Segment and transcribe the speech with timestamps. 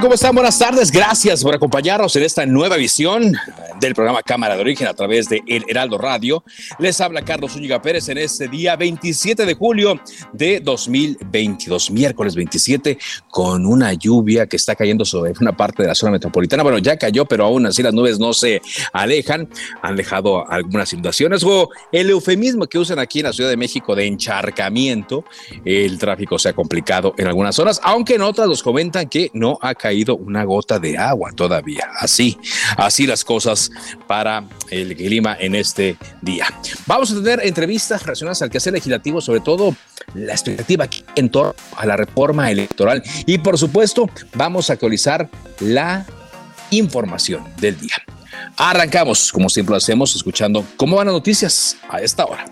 [0.00, 0.32] ¿Cómo están?
[0.32, 0.92] Buenas tardes.
[0.92, 3.32] Gracias por acompañarnos en esta nueva visión
[3.80, 6.44] del programa Cámara de Origen a través de Heraldo Radio.
[6.78, 10.00] Les habla Carlos Zúñiga Pérez en este día 27 de julio
[10.32, 12.96] de 2022, miércoles 27,
[13.28, 16.62] con una lluvia que está cayendo sobre una parte de la zona metropolitana.
[16.62, 19.48] Bueno, ya cayó, pero aún así las nubes no se alejan.
[19.82, 23.96] Han dejado algunas inundaciones o el eufemismo que usan aquí en la Ciudad de México
[23.96, 25.24] de encharcamiento.
[25.64, 29.58] El tráfico se ha complicado en algunas zonas, aunque en otras nos comentan que no
[29.60, 31.88] ha caído una gota de agua todavía.
[31.98, 32.38] Así,
[32.76, 33.70] así las cosas
[34.06, 36.46] para el clima en este día.
[36.86, 39.74] Vamos a tener entrevistas relacionadas al quehacer legislativo, sobre todo
[40.14, 45.28] la expectativa en torno a la reforma electoral y por supuesto vamos a actualizar
[45.60, 46.06] la
[46.70, 47.96] información del día.
[48.56, 52.44] Arrancamos, como siempre lo hacemos, escuchando cómo van las noticias a esta hora.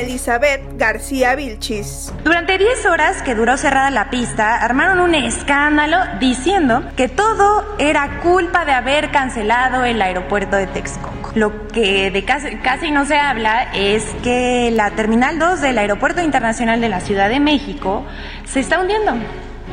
[0.00, 2.12] Elizabeth García Vilchis.
[2.24, 8.20] Durante 10 horas que duró cerrada la pista, armaron un escándalo diciendo que todo era
[8.20, 11.32] culpa de haber cancelado el aeropuerto de Texcoco.
[11.34, 16.20] Lo que de casi, casi no se habla es que la Terminal 2 del Aeropuerto
[16.20, 18.04] Internacional de la Ciudad de México
[18.44, 19.12] se está hundiendo.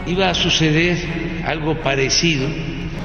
[0.05, 0.97] Iba a suceder
[1.45, 2.47] algo parecido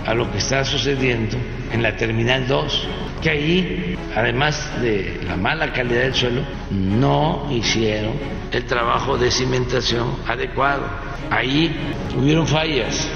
[0.06, 1.36] a lo que está sucediendo
[1.72, 2.88] en la Terminal 2,
[3.22, 8.14] que ahí, además de la mala calidad del suelo, no hicieron
[8.50, 10.82] el trabajo de cimentación adecuado.
[11.30, 11.74] Ahí
[12.18, 13.08] hubieron fallas,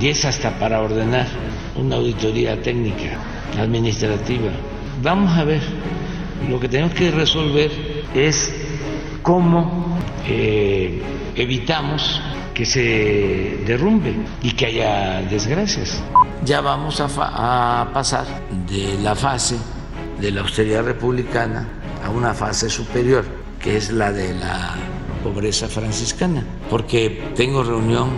[0.00, 1.28] y es hasta para ordenar
[1.76, 3.16] una auditoría técnica,
[3.58, 4.50] administrativa.
[5.02, 5.62] Vamos a ver,
[6.48, 7.70] lo que tenemos que resolver
[8.14, 8.63] es
[9.24, 9.98] cómo
[10.28, 11.02] eh,
[11.34, 12.20] evitamos
[12.52, 16.00] que se derrumbe y que haya desgracias.
[16.44, 17.08] Ya vamos a,
[17.80, 18.26] a, pasar
[18.68, 19.56] de la fase
[20.20, 21.66] de la austeridad republicana
[22.04, 23.24] a una fase superior,
[23.58, 24.74] que es la de la
[25.24, 28.10] pobreza franciscana, porque tengo reunión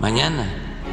[0.00, 0.46] mañana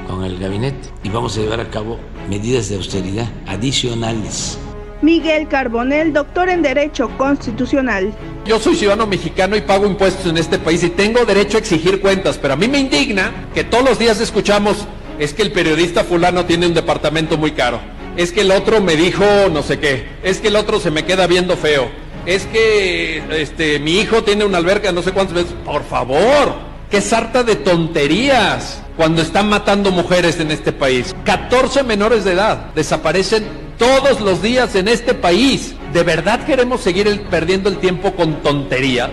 [0.07, 1.99] con el gabinete y vamos a llevar a cabo
[2.29, 4.57] medidas de austeridad adicionales.
[5.01, 8.13] Miguel Carbonel, doctor en Derecho Constitucional.
[8.45, 12.01] Yo soy ciudadano mexicano y pago impuestos en este país y tengo derecho a exigir
[12.01, 14.87] cuentas, pero a mí me indigna que todos los días escuchamos
[15.17, 17.79] es que el periodista fulano tiene un departamento muy caro,
[18.17, 21.05] es que el otro me dijo no sé qué, es que el otro se me
[21.05, 21.89] queda viendo feo,
[22.25, 25.53] es que este, mi hijo tiene una alberca no sé cuántas veces.
[25.63, 26.55] Por favor,
[26.91, 31.15] qué sarta de tonterías cuando están matando mujeres en este país.
[31.23, 35.73] 14 menores de edad desaparecen todos los días en este país.
[35.93, 39.09] ¿De verdad queremos seguir perdiendo el tiempo con tonterías?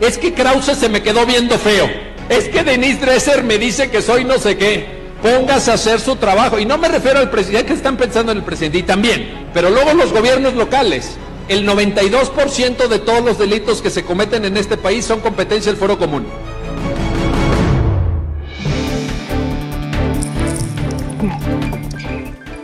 [0.00, 1.90] Es que Krause se me quedó viendo feo.
[2.30, 5.04] Es que Denise Dresser me dice que soy no sé qué.
[5.20, 6.58] Póngase a hacer su trabajo.
[6.58, 9.48] Y no me refiero al presidente, que están pensando en el presidente, y también.
[9.52, 11.16] Pero luego los gobiernos locales.
[11.48, 15.78] El 92% de todos los delitos que se cometen en este país son competencia del
[15.78, 16.26] foro común.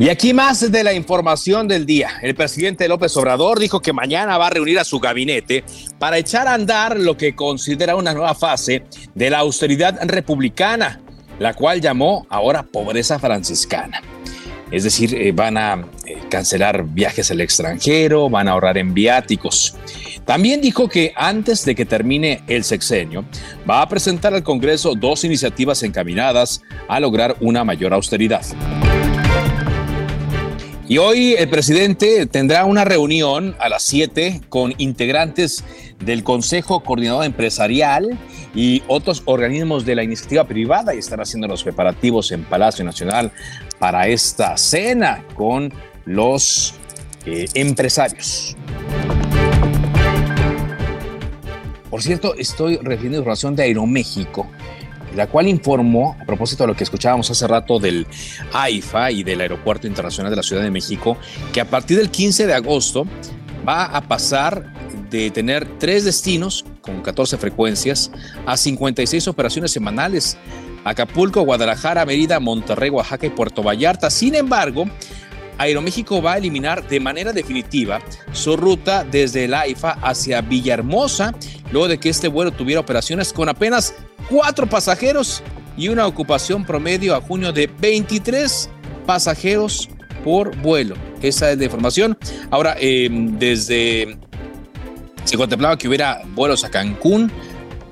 [0.01, 2.13] Y aquí más de la información del día.
[2.23, 5.63] El presidente López Obrador dijo que mañana va a reunir a su gabinete
[5.99, 8.85] para echar a andar lo que considera una nueva fase
[9.15, 11.03] de la austeridad republicana,
[11.39, 14.01] la cual llamó ahora pobreza franciscana.
[14.71, 19.77] Es decir, eh, van a eh, cancelar viajes al extranjero, van a ahorrar en viáticos.
[20.25, 23.27] También dijo que antes de que termine el sexenio,
[23.69, 28.47] va a presentar al Congreso dos iniciativas encaminadas a lograr una mayor austeridad.
[30.91, 35.63] Y hoy el presidente tendrá una reunión a las 7 con integrantes
[36.05, 38.19] del Consejo Coordinador Empresarial
[38.57, 43.31] y otros organismos de la iniciativa privada y estará haciendo los preparativos en Palacio Nacional
[43.79, 45.73] para esta cena con
[46.07, 46.75] los
[47.25, 48.57] eh, empresarios.
[51.89, 54.49] Por cierto, estoy recibiendo información de Aeroméxico
[55.15, 58.07] la cual informó, a propósito de lo que escuchábamos hace rato del
[58.53, 61.17] AIFA y del Aeropuerto Internacional de la Ciudad de México,
[61.53, 63.07] que a partir del 15 de agosto
[63.67, 64.73] va a pasar
[65.11, 68.11] de tener tres destinos con 14 frecuencias
[68.47, 70.39] a 56 operaciones semanales.
[70.85, 74.09] Acapulco, Guadalajara, Mérida, Monterrey, Oaxaca y Puerto Vallarta.
[74.09, 74.85] Sin embargo,
[75.59, 78.01] Aeroméxico va a eliminar de manera definitiva
[78.33, 81.35] su ruta desde el AIFA hacia Villahermosa,
[81.71, 83.95] luego de que este vuelo tuviera operaciones con apenas
[84.31, 85.43] cuatro pasajeros
[85.77, 88.71] y una ocupación promedio a junio de 23
[89.05, 89.89] pasajeros
[90.25, 90.95] por vuelo.
[91.21, 92.17] Esa es la información.
[92.51, 94.17] Ahora, em, desde
[95.25, 97.31] se contemplaba que hubiera vuelos a Cancún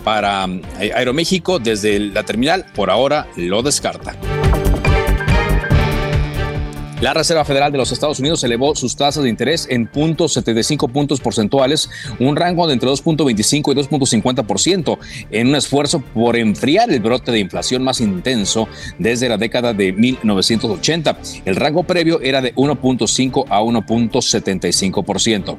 [0.04, 0.46] para
[0.80, 4.16] eh, Aeroméxico desde la terminal, por ahora lo descarta.
[7.00, 11.20] La Reserva Federal de los Estados Unidos elevó sus tasas de interés en 0.75 puntos
[11.20, 14.98] porcentuales, un rango de entre 2.25 y 2.50%,
[15.30, 18.66] en un esfuerzo por enfriar el brote de inflación más intenso
[18.98, 21.18] desde la década de 1980.
[21.44, 25.56] El rango previo era de 1.5 a 1.75%.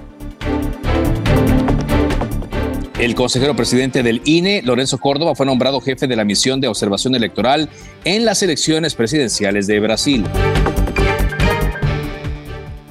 [3.00, 7.16] El consejero presidente del INE, Lorenzo Córdoba, fue nombrado jefe de la misión de observación
[7.16, 7.70] electoral
[8.04, 10.26] en las elecciones presidenciales de Brasil.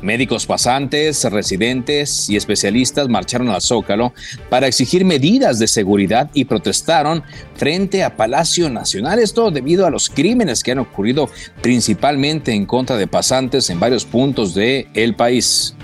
[0.02, 4.12] Médicos pasantes, residentes y especialistas marcharon al Zócalo
[4.48, 7.24] para exigir medidas de seguridad y protestaron
[7.56, 9.18] frente a Palacio Nacional.
[9.18, 11.28] Esto debido a los crímenes que han ocurrido
[11.62, 15.74] principalmente en contra de pasantes en varios puntos del el país.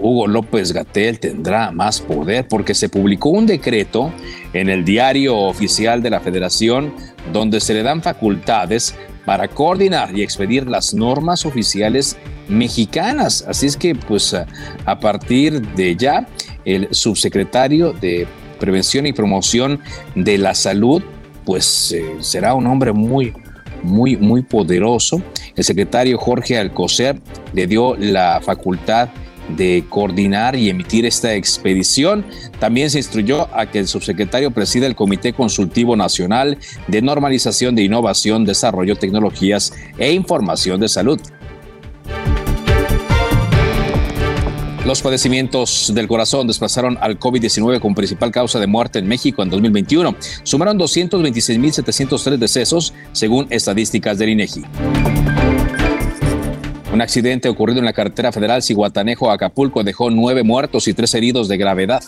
[0.00, 4.12] Hugo López Gatel tendrá más poder porque se publicó un decreto
[4.52, 6.92] en el diario oficial de la federación
[7.32, 12.16] donde se le dan facultades para coordinar y expedir las normas oficiales
[12.48, 13.44] mexicanas.
[13.46, 16.26] Así es que, pues, a partir de ya,
[16.64, 18.26] el subsecretario de
[18.58, 19.80] Prevención y Promoción
[20.14, 21.02] de la Salud,
[21.44, 23.32] pues, eh, será un hombre muy,
[23.82, 25.22] muy, muy poderoso.
[25.56, 27.20] El secretario Jorge Alcocer
[27.52, 29.08] le dio la facultad
[29.48, 32.24] de coordinar y emitir esta expedición.
[32.58, 36.58] También se instruyó a que el subsecretario presida el Comité Consultivo Nacional
[36.88, 41.20] de Normalización de Innovación, Desarrollo, Tecnologías e Información de Salud.
[44.84, 49.48] Los padecimientos del corazón desplazaron al COVID-19 como principal causa de muerte en México en
[49.48, 50.16] 2021.
[50.42, 54.64] Sumaron 226.703 decesos, según estadísticas del INEGI.
[57.02, 62.00] Accidente ocurrido en la carretera federal Ciguatanejo-Acapulco dejó nueve muertos y tres heridos de gravedad.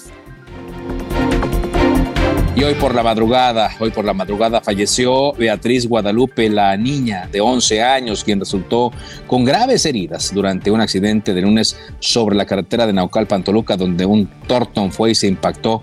[2.54, 7.40] Y hoy por la madrugada, hoy por la madrugada falleció Beatriz Guadalupe, la niña de
[7.40, 8.92] 11 años, quien resultó
[9.26, 14.06] con graves heridas durante un accidente de lunes sobre la carretera de Naucalpan, Toluca, donde
[14.06, 15.82] un Torton fue y se impactó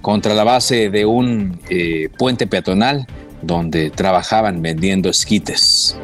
[0.00, 3.04] contra la base de un eh, puente peatonal
[3.42, 5.98] donde trabajaban vendiendo esquites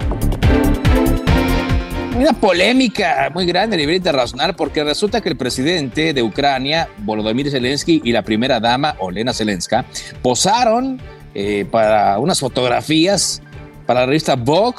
[2.21, 7.51] una polémica muy grande a nivel internacional porque resulta que el presidente de Ucrania, Volodymyr
[7.51, 9.87] Zelensky, y la primera dama, Olena Zelenska,
[10.23, 11.01] posaron
[11.35, 13.41] eh, para unas fotografías
[13.87, 14.79] para la revista Vogue,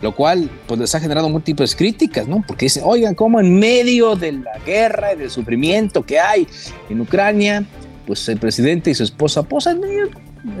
[0.00, 2.42] lo cual pues les ha generado múltiples críticas, ¿no?
[2.46, 6.46] Porque dicen, oigan, cómo en medio de la guerra y del sufrimiento que hay
[6.88, 7.64] en Ucrania,
[8.06, 9.80] pues el presidente y su esposa posan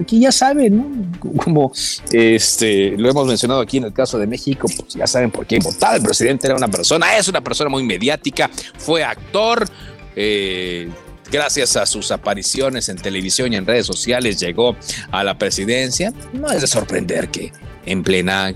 [0.00, 1.18] aquí ya saben, ¿no?
[1.42, 1.72] Como
[2.10, 5.58] este, lo hemos mencionado aquí en el caso de México, pues ya saben por qué
[5.58, 5.96] votar.
[5.96, 9.68] El presidente era una persona, es una persona muy mediática, fue actor.
[10.14, 10.88] Eh,
[11.30, 14.76] gracias a sus apariciones en televisión y en redes sociales llegó
[15.10, 16.12] a la presidencia.
[16.32, 17.52] No es de sorprender que
[17.84, 18.54] en plena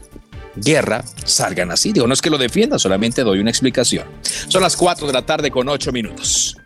[0.57, 1.93] guerra salgan así.
[1.93, 4.07] Digo, no es que lo defienda, solamente doy una explicación.
[4.49, 6.57] Son las 4 de la tarde con 8 minutos.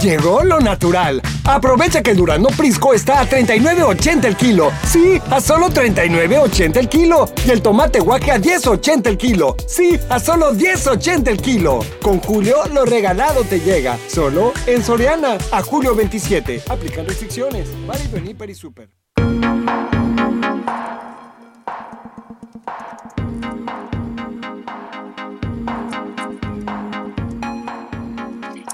[0.00, 1.22] Llegó lo natural.
[1.44, 4.70] Aprovecha que el Durano Prisco está a 39.80 el kilo.
[4.86, 7.30] Sí, a solo 39.80 el kilo.
[7.46, 9.56] Y el tomate guaje a 10.80 el kilo.
[9.66, 11.80] Sí, a solo 10.80 el kilo.
[12.02, 13.98] Con Julio, lo regalado te llega.
[14.08, 15.38] Solo en Soriana.
[15.50, 16.62] A julio 27.
[16.68, 17.68] Aplican restricciones.
[18.26, 18.90] Hiper y Super.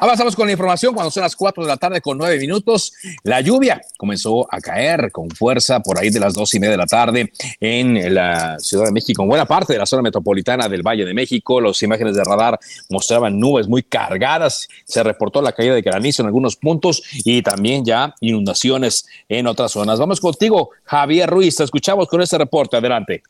[0.02, 2.92] Avanzamos con la información cuando son las 4 de la tarde con 9 minutos.
[3.22, 6.76] La lluvia comenzó a caer con fuerza por ahí de las 2 y media de
[6.76, 10.82] la tarde en la Ciudad de México, en buena parte de la zona metropolitana del
[10.82, 11.60] Valle de México.
[11.60, 12.58] Las imágenes de radar
[12.90, 14.66] mostraban nubes muy cargadas.
[14.84, 19.70] Se reportó la caída de granizo en algunos puntos y también ya inundaciones en otras
[19.70, 20.00] zonas.
[20.00, 21.54] Vamos contigo, Javier Ruiz.
[21.54, 22.76] Te escuchamos con este reporte.
[22.76, 23.22] Adelante.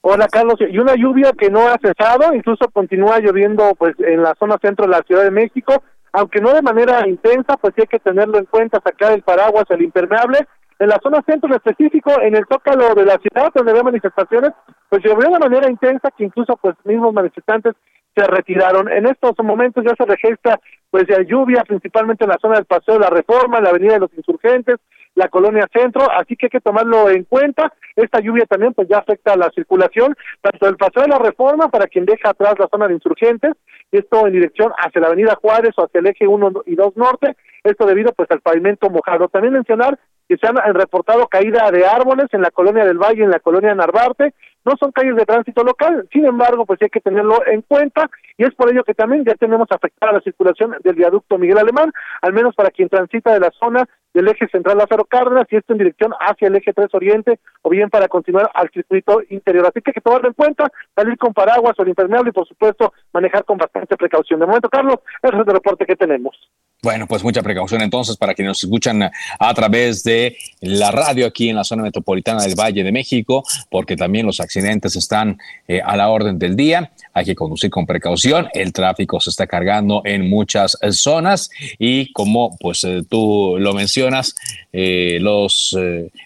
[0.00, 4.36] Hola Carlos, y una lluvia que no ha cesado, incluso continúa lloviendo pues en la
[4.38, 5.82] zona centro de la Ciudad de México,
[6.16, 9.66] aunque no de manera intensa, pues sí hay que tenerlo en cuenta, sacar el paraguas,
[9.68, 10.46] el impermeable.
[10.78, 14.52] En la zona centro en específico, en el zócalo de la ciudad, donde había manifestaciones,
[14.88, 17.74] pues llovió de manera intensa que incluso pues mismos manifestantes
[18.14, 18.90] se retiraron.
[18.90, 20.58] En estos momentos ya se registra
[20.90, 23.94] pues ya lluvia, principalmente en la zona del Paseo de la Reforma, en la Avenida
[23.94, 24.76] de los Insurgentes,
[25.16, 27.72] la colonia centro, así que hay que tomarlo en cuenta.
[27.96, 31.68] Esta lluvia también pues ya afecta a la circulación, tanto del Paseo de la Reforma
[31.68, 33.52] para quien deja atrás la zona de Insurgentes,
[33.90, 36.96] y esto en dirección hacia la Avenida Juárez o hacia el eje 1 y 2
[36.96, 39.28] norte, esto debido pues al pavimento mojado.
[39.28, 43.30] También mencionar que se han reportado caída de árboles en la colonia del Valle, en
[43.30, 47.40] la colonia Narvarte, no son calles de tránsito local, sin embargo, pues hay que tenerlo
[47.46, 51.38] en cuenta y es por ello que también ya tenemos afectada la circulación del viaducto
[51.38, 55.46] Miguel Alemán, al menos para quien transita de la zona del eje central Lázaro Cárdenas
[55.50, 59.20] y esto en dirección hacia el eje 3 Oriente o bien para continuar al circuito
[59.28, 59.66] interior.
[59.66, 62.48] Así que hay que tomarlo en cuenta, salir con paraguas o el impermeable y por
[62.48, 64.40] supuesto manejar con bastante precaución.
[64.40, 66.34] De momento, Carlos, ese es el reporte que tenemos.
[66.82, 71.48] Bueno, pues mucha precaución entonces para quienes nos escuchan a través de la radio aquí
[71.48, 75.96] en la zona metropolitana del Valle de México, porque también los accidentes están eh, a
[75.96, 76.92] la orden del día.
[77.14, 78.48] Hay que conducir con precaución.
[78.52, 83.72] El tráfico se está cargando en muchas eh, zonas y como pues eh, tú lo
[83.72, 84.34] mencionas,
[84.72, 85.74] los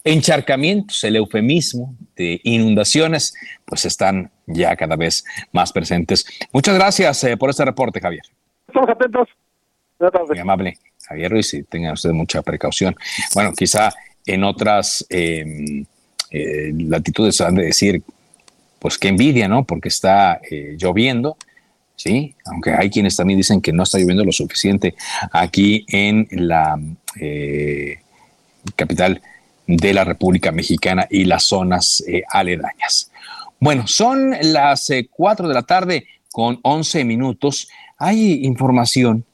[0.02, 3.32] encharcamientos, el eufemismo de inundaciones,
[3.64, 6.26] pues están ya cada vez más presentes.
[6.52, 8.24] Muchas gracias por este reporte, Javier.
[8.66, 9.28] Estamos atentos.
[10.40, 12.96] Amable, Javier Ruiz, y tenga usted mucha precaución.
[13.34, 13.92] Bueno, quizá
[14.26, 15.84] en otras em,
[16.30, 18.02] eh, latitudes han de decir,
[18.78, 19.64] pues qué envidia, ¿no?
[19.64, 21.36] Porque está eh, lloviendo,
[21.96, 22.34] ¿sí?
[22.46, 24.94] Aunque hay quienes también dicen que no está lloviendo lo suficiente
[25.32, 26.78] aquí en la
[27.20, 27.98] eh,
[28.76, 29.20] capital
[29.66, 33.10] de la República Mexicana y las zonas aledañas.
[33.60, 37.68] Bueno, son las 4 de la tarde con 11 minutos.
[37.98, 39.24] Hay información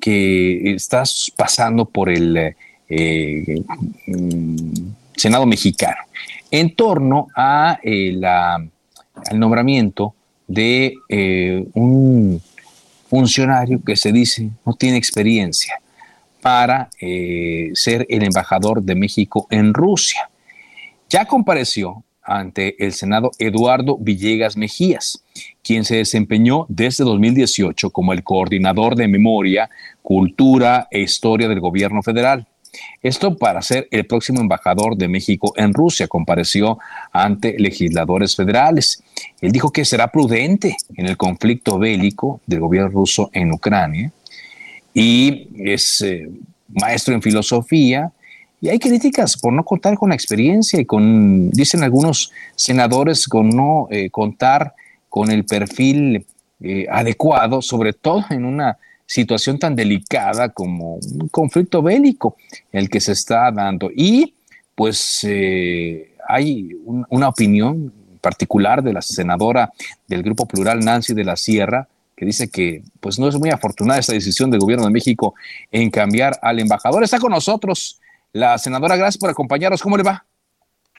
[0.00, 2.54] que estás pasando por el
[2.88, 3.62] eh,
[4.06, 4.72] mm,
[5.16, 6.02] Senado mexicano
[6.50, 10.14] en torno a, eh, la, al nombramiento
[10.46, 12.40] de eh, un
[13.08, 15.80] funcionario que se dice no tiene experiencia
[16.40, 20.30] para ser el embajador de México en Rusia.
[21.08, 25.24] Ya compareció ante el Senado Eduardo Villegas Mejías,
[25.62, 29.70] quien se desempeñó desde 2018 como el coordinador de memoria,
[30.02, 32.46] cultura e historia del gobierno federal.
[33.02, 36.78] Esto para ser el próximo embajador de México en Rusia, compareció
[37.12, 39.02] ante legisladores federales.
[39.40, 44.12] Él dijo que será prudente en el conflicto bélico del gobierno ruso en Ucrania
[44.92, 46.28] y es eh,
[46.68, 48.12] maestro en filosofía,
[48.60, 53.50] y hay críticas por no contar con la experiencia y con, dicen algunos senadores, con
[53.50, 54.74] no eh, contar
[55.08, 56.26] con el perfil
[56.60, 62.36] eh, adecuado, sobre todo en una situación tan delicada como un conflicto bélico
[62.72, 63.90] el que se está dando.
[63.94, 64.34] Y
[64.74, 69.72] pues eh, hay una opinión particular de la senadora
[70.08, 74.00] del Grupo Plural, Nancy de la Sierra, que dice que pues no es muy afortunada
[74.00, 75.34] esta decisión del gobierno de México
[75.70, 77.04] en cambiar al embajador.
[77.04, 78.00] Está con nosotros
[78.32, 79.82] la senadora, gracias por acompañarnos.
[79.82, 80.24] ¿Cómo le va?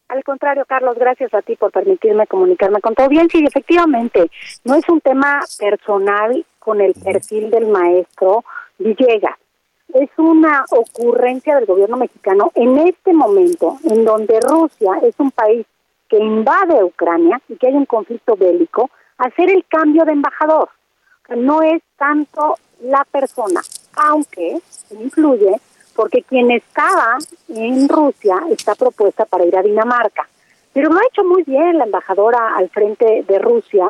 [0.09, 3.39] Al contrario, Carlos, gracias a ti por permitirme comunicarme con tu audiencia.
[3.39, 4.31] Y efectivamente,
[4.63, 8.43] no es un tema personal con el perfil del maestro
[8.77, 9.35] Villegas.
[9.93, 15.65] Es una ocurrencia del gobierno mexicano en este momento, en donde Rusia es un país
[16.09, 20.69] que invade Ucrania y que hay un conflicto bélico, hacer el cambio de embajador.
[21.35, 23.61] No es tanto la persona,
[23.95, 24.59] aunque
[24.91, 25.59] incluye
[25.97, 27.17] porque quien estaba
[27.49, 30.29] en Rusia está propuesta para ir a Dinamarca.
[30.71, 33.89] Pero lo ha hecho muy bien la embajadora al frente de Rusia.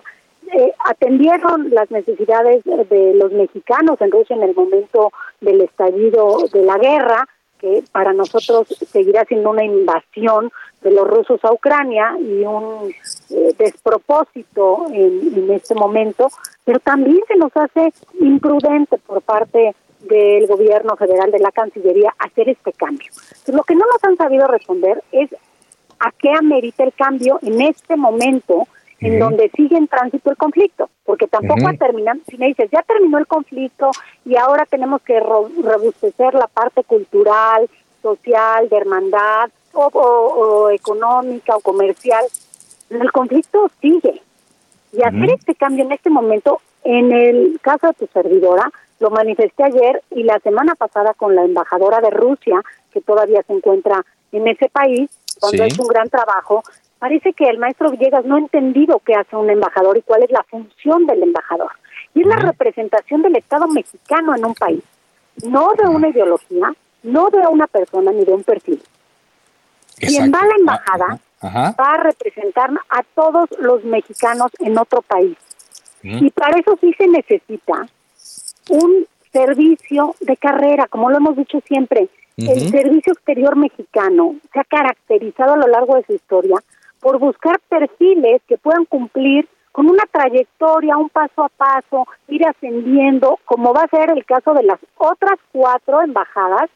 [0.53, 5.11] Eh, atendieron las necesidades de los mexicanos en Rusia en el momento
[5.41, 7.27] del estallido de la guerra,
[7.59, 10.49] que para nosotros seguirá siendo una invasión
[10.81, 12.93] de los rusos a Ucrania y un
[13.31, 16.29] eh, despropósito en, en este momento,
[16.63, 19.75] pero también se nos hace imprudente por parte
[20.07, 23.11] del gobierno federal, de la Cancillería, hacer este cambio.
[23.47, 25.29] lo que no nos han sabido responder es
[25.99, 28.67] a qué amerita el cambio en este momento
[28.99, 32.81] en donde sigue en tránsito el conflicto, porque tampoco ha terminado, si me dices, ya
[32.81, 33.91] terminó el conflicto
[34.25, 37.69] y ahora tenemos que robustecer la parte cultural,
[38.01, 42.25] social, de hermandad, o, económica o comercial,
[42.89, 44.16] el conflicto sigue.
[44.93, 49.63] Y hacer este cambio en este momento, en el caso de tu servidora, lo manifesté
[49.63, 54.47] ayer y la semana pasada con la embajadora de Rusia, que todavía se encuentra en
[54.47, 56.63] ese país, cuando es un gran trabajo.
[56.99, 60.31] Parece que el maestro Villegas no ha entendido qué hace un embajador y cuál es
[60.31, 61.71] la función del embajador.
[62.15, 64.81] Y es la representación del Estado mexicano en un país.
[65.43, 68.81] no de una ideología, no de una persona ni de un perfil.
[69.99, 75.37] Quien va a la embajada va a representar a todos los mexicanos en otro país.
[76.03, 77.87] Y para eso sí se necesita
[78.69, 82.09] un servicio de carrera, como lo hemos dicho siempre.
[82.37, 86.57] El servicio exterior mexicano se ha caracterizado a lo largo de su historia
[86.99, 93.39] por buscar perfiles que puedan cumplir con una trayectoria, un paso a paso, ir ascendiendo,
[93.45, 96.69] como va a ser el caso de las otras cuatro embajadas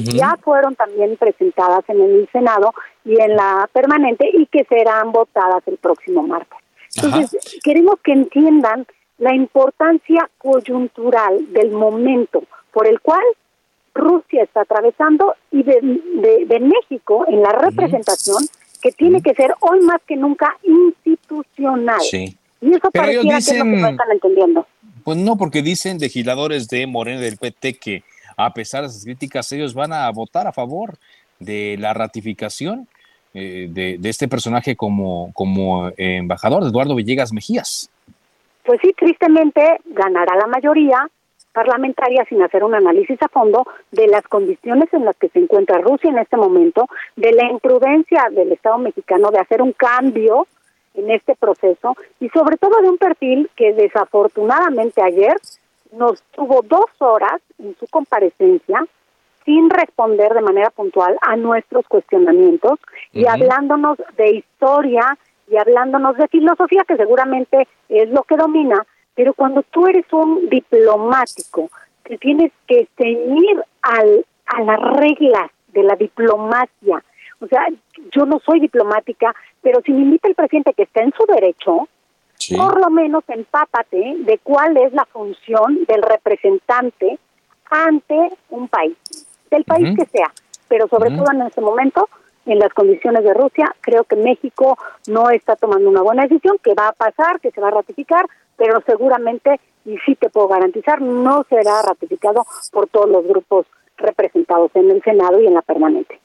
[0.00, 2.72] que ya fueron también presentadas en el Senado
[3.04, 6.58] y en la permanente y que serán votadas el próximo martes.
[6.96, 8.86] Entonces, queremos que entiendan
[9.18, 13.22] la importancia coyuntural del momento por el cual
[13.94, 15.80] Rusia está atravesando y de,
[16.46, 18.42] de, México en la representación
[18.80, 22.00] que tiene que ser hoy más que nunca institucional.
[22.00, 22.36] Sí.
[22.60, 24.66] Y eso Pero pareciera que es no están entendiendo.
[25.04, 28.04] Pues no, porque dicen legisladores de Morena del PT que
[28.44, 30.94] a pesar de esas críticas, ellos van a votar a favor
[31.38, 32.88] de la ratificación
[33.34, 35.32] eh, de, este personaje como,
[35.96, 37.90] eh, embajador, Eduardo Villegas Mejías.
[38.64, 41.08] Pues sí, tristemente ganará la mayoría
[41.52, 45.78] parlamentaria sin hacer un análisis a fondo de las condiciones en las que se encuentra
[45.78, 50.46] Rusia en este momento, de la imprudencia del Estado mexicano de hacer un cambio
[50.94, 55.36] en este proceso y sobre todo de un perfil que desafortunadamente ayer
[55.92, 58.84] nos tuvo dos horas en su comparecencia
[59.44, 62.78] sin responder de manera puntual a nuestros cuestionamientos
[63.12, 65.18] y hablándonos de historia
[65.48, 70.48] y hablándonos de filosofía, que seguramente es lo que domina, pero cuando tú eres un
[70.48, 71.70] diplomático,
[72.04, 77.02] que tienes que ceñir al, a las reglas de la diplomacia,
[77.40, 77.66] o sea,
[78.12, 81.88] yo no soy diplomática, pero si me invita el presidente que está en su derecho,
[82.56, 87.18] por lo menos empápate de cuál es la función del representante
[87.70, 88.96] ante un país,
[89.50, 90.32] del país que sea,
[90.68, 92.08] pero sobre todo en este momento,
[92.46, 96.74] en las condiciones de Rusia, creo que México no está tomando una buena decisión, que
[96.74, 98.26] va a pasar, que se va a ratificar,
[98.56, 104.70] pero seguramente, y sí te puedo garantizar, no será ratificado por todos los grupos representados
[104.74, 106.20] en el Senado y en la permanente.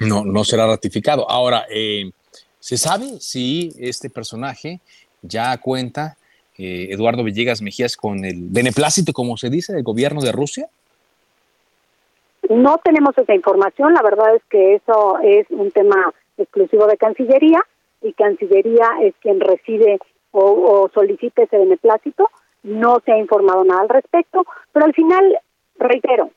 [0.00, 1.28] No, no será ratificado.
[1.30, 2.10] Ahora, eh,
[2.58, 4.80] ¿se sabe si este personaje
[5.22, 6.16] ya cuenta
[6.56, 10.68] eh, Eduardo Villegas Mejías con el beneplácito, como se dice, del gobierno de Rusia?
[12.48, 17.60] No tenemos esa información, la verdad es que eso es un tema exclusivo de Cancillería
[18.02, 19.98] y Cancillería es quien recibe
[20.30, 22.30] o, solicita ese beneplácito.
[22.62, 25.38] No se ha informado nada al respecto, pero al final,
[25.78, 26.30] reitero,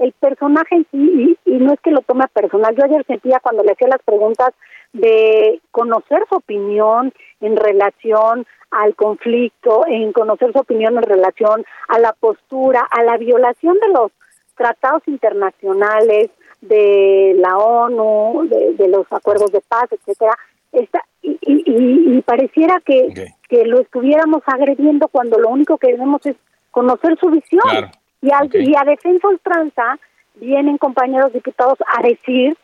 [0.00, 3.38] el personaje en sí, y, y, no es que lo tome personal, yo ayer sentía
[3.40, 4.50] cuando le hacía las preguntas
[4.92, 11.98] de conocer su opinión en relación al conflicto, en conocer su opinión en relación a
[11.98, 14.10] la postura, a la violación de los
[14.56, 20.36] tratados internacionales, de la ONU, de, los acuerdos de paz, etcétera,
[20.72, 26.36] esta, y, y, pareciera que, que lo estuviéramos agrediendo cuando lo único que debemos es
[26.70, 27.90] conocer su visión.
[28.22, 29.98] Y, y a defensa ultranza
[30.34, 32.56] vienen compañeros diputados a decir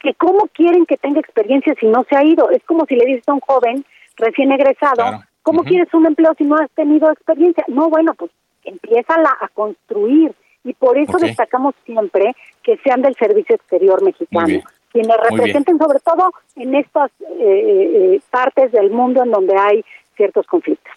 [0.00, 2.50] que cómo quieren que tenga experiencia si no se ha ido.
[2.50, 3.84] Es como si le dices a un joven
[4.16, 7.64] recién egresado, ¿cómo quieres un empleo si no has tenido experiencia?
[7.68, 8.30] No, bueno, pues
[8.64, 15.16] empieza a construir y por eso destacamos siempre que sean del Servicio Exterior Mexicano, quienes
[15.30, 19.84] representen sobre todo en estas eh, eh, partes del mundo en donde hay
[20.16, 20.92] ciertos conflictos.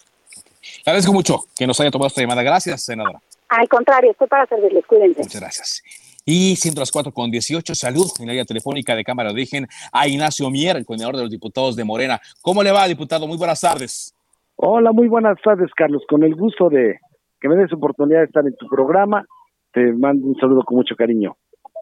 [0.84, 2.42] Agradezco mucho que nos haya tomado esta llamada.
[2.42, 3.20] Gracias, senadora.
[3.50, 4.86] Al contrario, estoy para servirles.
[4.86, 5.22] Cuídense.
[5.22, 5.82] Muchas gracias.
[6.24, 9.66] Y siendo las cuatro con 18, salud en la línea telefónica de Cámara de Origen
[9.92, 12.20] a Ignacio Mier, el coordinador de los diputados de Morena.
[12.42, 13.26] ¿Cómo le va, diputado?
[13.26, 14.14] Muy buenas tardes.
[14.54, 16.02] Hola, muy buenas tardes, Carlos.
[16.08, 17.00] Con el gusto de
[17.40, 19.26] que me des oportunidad de estar en tu programa,
[19.72, 21.36] te mando un saludo con mucho cariño.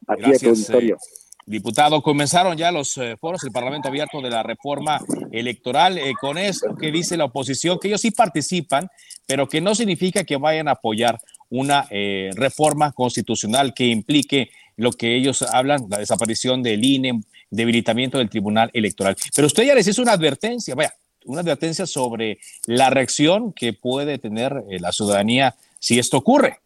[0.07, 0.95] a tu auditorio.
[0.95, 0.99] Eh,
[1.45, 5.01] diputado, comenzaron ya los eh, foros del Parlamento Abierto de la reforma
[5.33, 5.99] electoral.
[5.99, 8.89] Eh, con esto que dice la oposición, que ellos sí participan,
[9.27, 11.19] pero que no significa que vayan a apoyar
[11.51, 18.19] una eh, reforma constitucional que implique lo que ellos hablan, la desaparición del INE, debilitamiento
[18.19, 19.17] del Tribunal Electoral.
[19.35, 20.93] Pero usted ya les hizo una advertencia, vaya,
[21.27, 26.59] una advertencia sobre la reacción que puede tener eh, la ciudadanía si esto ocurre.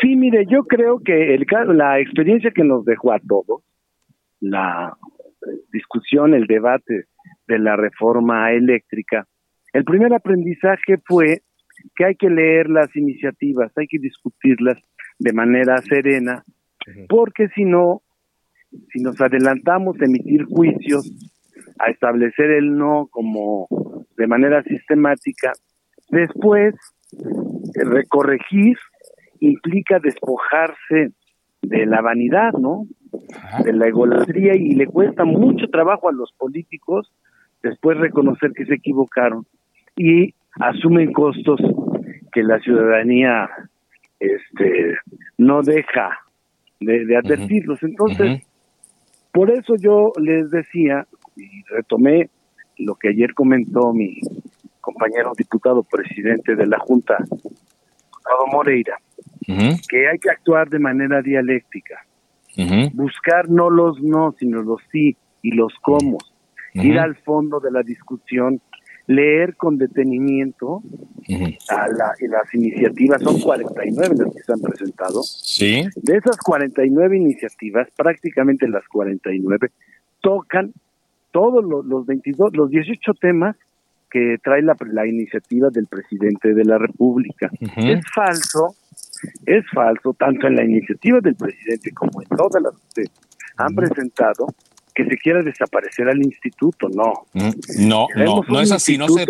[0.00, 3.62] Sí, mire, yo creo que el, la experiencia que nos dejó a todos,
[4.40, 4.96] la
[5.72, 7.06] discusión, el debate
[7.46, 9.26] de la reforma eléctrica,
[9.72, 11.42] el primer aprendizaje fue
[11.94, 14.78] que hay que leer las iniciativas, hay que discutirlas
[15.18, 16.44] de manera serena,
[17.08, 18.02] porque si no,
[18.92, 21.10] si nos adelantamos a emitir juicios,
[21.78, 23.66] a establecer el no como
[24.16, 25.52] de manera sistemática,
[26.10, 26.74] después
[27.74, 28.76] recorregir
[29.40, 31.12] implica despojarse
[31.62, 32.86] de la vanidad, ¿no?
[33.64, 37.12] De la egolatría y le cuesta mucho trabajo a los políticos
[37.62, 39.46] después reconocer que se equivocaron.
[39.96, 41.60] Y asumen costos
[42.32, 43.48] que la ciudadanía
[44.18, 44.96] este
[45.38, 46.18] no deja
[46.80, 47.82] de, advertirlos.
[47.82, 48.42] Entonces,
[49.32, 52.30] por eso yo les decía y retomé
[52.78, 54.20] lo que ayer comentó mi
[54.80, 58.98] compañero diputado presidente de la Junta, diputado Moreira,
[59.46, 62.04] que hay que actuar de manera dialéctica,
[62.94, 66.18] buscar no los no, sino los sí y los cómo,
[66.74, 68.60] ir al fondo de la discusión,
[69.10, 70.82] leer con detenimiento
[71.68, 75.22] a la, las iniciativas, son 49 las que se han presentado.
[75.24, 75.84] Sí.
[75.96, 79.70] De esas 49 iniciativas, prácticamente las 49
[80.20, 80.72] tocan
[81.32, 83.56] todos los, los 22, los 18 temas
[84.10, 87.50] que trae la, la iniciativa del presidente de la República.
[87.76, 88.76] Es falso,
[89.44, 93.04] es falso, tanto en la iniciativa del presidente como en todas las que
[93.56, 94.46] han presentado,
[94.94, 97.12] que se quiera desaparecer al instituto, no.
[97.78, 99.26] No, no, no es así, no se...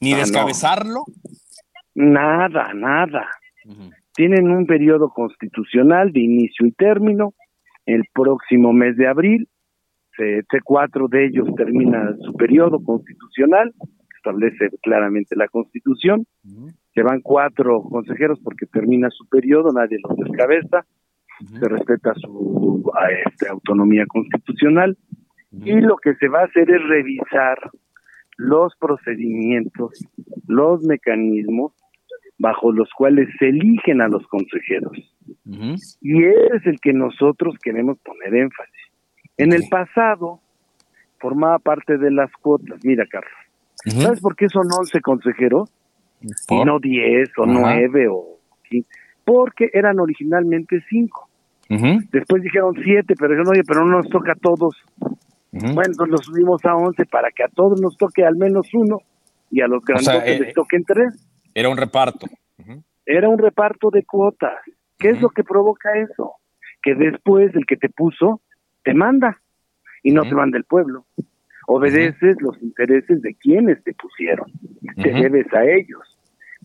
[0.00, 1.04] Ni ah, descabezarlo.
[1.94, 3.28] Nada, nada.
[4.14, 7.34] Tienen un periodo constitucional de inicio y término.
[7.86, 9.48] El próximo mes de abril
[10.16, 13.74] este, cuatro de ellos termina su periodo constitucional,
[14.16, 16.24] establece claramente la constitución,
[16.94, 20.86] se van cuatro consejeros porque termina su periodo, nadie los descabeza,
[21.58, 22.82] se respeta su
[23.26, 24.96] este, autonomía constitucional
[25.52, 27.58] y lo que se va a hacer es revisar
[28.36, 30.04] los procedimientos,
[30.46, 31.72] los mecanismos
[32.38, 34.92] bajo los cuales se eligen a los consejeros.
[36.00, 38.92] Y ese es el que nosotros queremos poner énfasis.
[39.36, 40.40] En el pasado
[41.18, 42.80] formaba parte de las cuotas.
[42.84, 43.32] Mira, Carlos,
[44.02, 45.72] ¿sabes por qué son 11 consejeros?
[46.50, 48.88] Y no 10 o 9 o 15.
[49.24, 51.28] Porque eran originalmente 5.
[52.12, 54.76] Después dijeron 7, pero dijeron, oye, pero no nos toca a todos.
[55.50, 58.98] Bueno, entonces los subimos a 11 para que a todos nos toque al menos uno
[59.50, 61.14] y a los grandes eh, les toquen 3.
[61.54, 62.26] Era un reparto.
[63.06, 64.54] Era un reparto de cuotas.
[64.98, 66.32] ¿Qué es lo que provoca eso?
[66.82, 68.40] Que después el que te puso
[68.82, 69.40] te manda
[70.02, 71.06] y no te manda el pueblo.
[71.66, 74.52] Obedeces los intereses de quienes te pusieron,
[75.02, 76.18] te debes a ellos.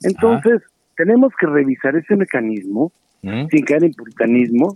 [0.04, 0.62] Entonces,
[1.00, 4.74] tenemos que revisar ese mecanismo sin caer en puritanismo,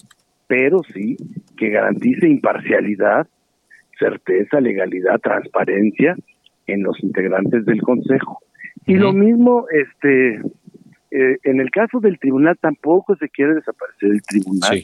[0.47, 1.17] pero sí
[1.57, 3.27] que garantice imparcialidad,
[3.99, 6.15] certeza, legalidad, transparencia
[6.65, 8.39] en los integrantes del Consejo.
[8.86, 10.36] Y lo mismo, este,
[11.12, 14.81] eh, en el caso del tribunal tampoco se quiere desaparecer el tribunal.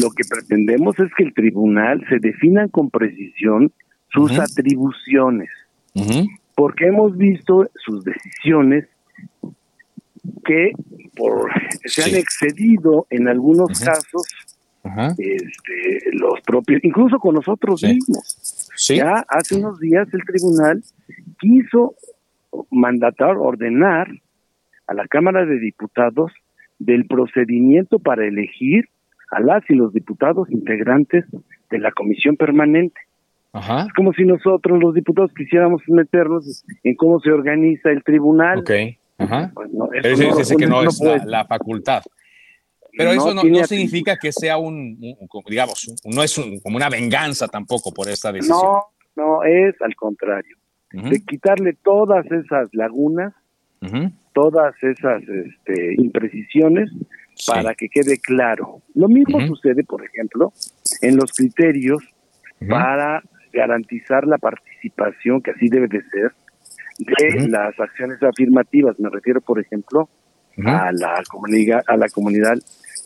[0.00, 3.72] Lo que pretendemos es que el tribunal se defina con precisión
[4.12, 5.50] sus atribuciones,
[6.54, 8.86] porque hemos visto sus decisiones
[10.44, 10.72] que
[11.16, 11.50] por
[11.84, 14.22] se han excedido en algunos casos
[15.18, 18.70] este, los propios, incluso con nosotros mismos.
[18.88, 20.82] Ya hace unos días el tribunal
[21.38, 21.94] quiso
[22.70, 24.08] mandatar, ordenar
[24.86, 26.32] a la Cámara de Diputados
[26.78, 28.88] del procedimiento para elegir
[29.30, 31.24] a las y los diputados integrantes
[31.70, 33.00] de la comisión permanente.
[33.52, 38.60] Es como si nosotros los diputados quisiéramos meternos en cómo se organiza el tribunal.
[38.60, 38.70] Ok.
[39.20, 39.52] Ajá.
[39.54, 39.70] Pues
[40.04, 42.02] eso dice que no, es la, facultad.
[42.96, 44.98] Pero eso no, significa que sea un,
[45.48, 48.58] digamos, no es como una venganza tampoco por esta decisión.
[48.58, 48.84] No,
[49.16, 50.56] no, es al contrario.
[50.92, 53.32] De quitarle todas esas lagunas,
[54.32, 56.90] todas esas este, imprecisiones
[57.46, 58.82] para que quede claro.
[58.94, 60.52] Lo mismo sucede, por ejemplo,
[61.02, 62.02] en los criterios
[62.68, 66.32] para garantizar la participación, que así debe de ser,
[67.00, 68.98] de las acciones afirmativas.
[69.00, 70.08] Me refiero, por ejemplo,
[70.64, 72.54] a la comunidad, a la comunidad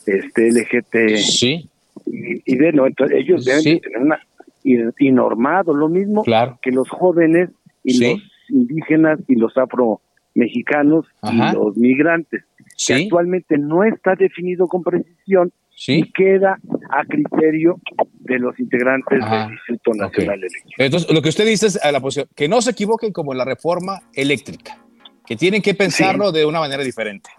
[0.07, 1.17] este LGT.
[1.19, 1.71] Sí.
[2.07, 4.21] Y, de no, entonces ellos deben tener una
[4.63, 6.25] y, normado, lo mismo
[6.63, 7.51] que los jóvenes
[7.83, 10.01] y los indígenas y los afro
[10.35, 12.45] mexicanos y los migrantes
[12.87, 15.53] que actualmente no está definido con precisión
[15.87, 16.59] y queda
[16.91, 17.81] a criterio
[18.21, 20.77] de los integrantes del Instituto Nacional Eléctrico.
[20.79, 23.39] Entonces, lo que usted dice es a la posición, que no se equivoquen como en
[23.39, 24.79] la reforma eléctrica,
[25.27, 27.31] que tienen que pensarlo de una manera diferente.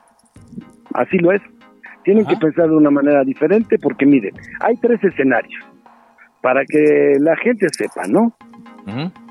[0.94, 1.42] Así lo es.
[2.04, 5.64] Tienen que pensar de una manera diferente porque, miren, hay tres escenarios
[6.42, 8.36] para que la gente sepa, ¿no?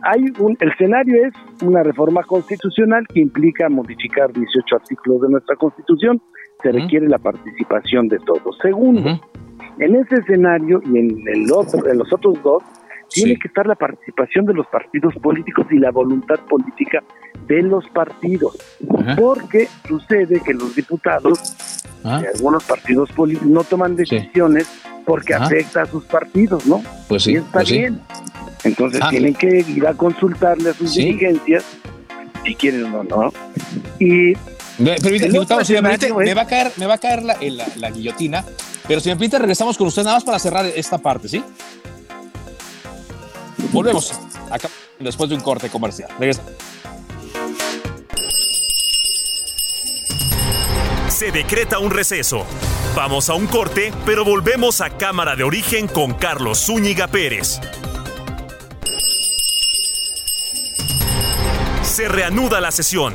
[0.03, 5.55] Hay un, el escenario es una reforma constitucional que implica modificar 18 artículos de nuestra
[5.55, 6.21] constitución.
[6.64, 8.57] Se requiere la participación de todos.
[8.62, 9.20] Segundo,
[9.79, 12.62] en ese escenario y en, el otro, en los otros dos,
[13.11, 17.03] tiene que estar la participación de los partidos políticos y la voluntad política
[17.46, 18.57] de los partidos.
[19.16, 21.38] Porque sucede que los diputados
[22.07, 22.20] Ah.
[22.20, 24.68] de algunos partidos políticos no toman decisiones
[25.07, 25.44] porque Ajá.
[25.46, 26.83] afecta a sus partidos, ¿no?
[27.09, 27.79] Pues sí, Y está pues sí.
[27.79, 28.00] bien.
[28.64, 29.09] Entonces Ah.
[29.11, 31.05] tienen que ir a consultarle a sus Sí.
[31.05, 31.64] dirigencias
[32.44, 33.33] si quieren o no.
[33.98, 34.35] Y
[34.79, 37.37] Me, permite, diputado, si me permite, me va a caer, me va a caer la,
[37.41, 38.45] la- la guillotina,
[38.89, 41.45] pero si me permite, regresamos con usted nada más para cerrar esta parte, ¿sí?
[43.73, 44.13] Volvemos
[44.51, 46.09] acá después de un corte comercial.
[46.19, 46.43] Regresa-
[51.09, 52.45] Se decreta un receso.
[52.97, 57.61] Vamos a un corte, pero volvemos a Cámara de Origen con Carlos Zúñiga Pérez.
[61.83, 63.15] Se reanuda la sesión.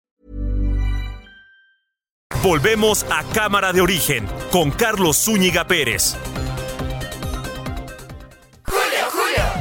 [2.43, 6.15] Volvemos a Cámara de Origen con Carlos Zúñiga Pérez.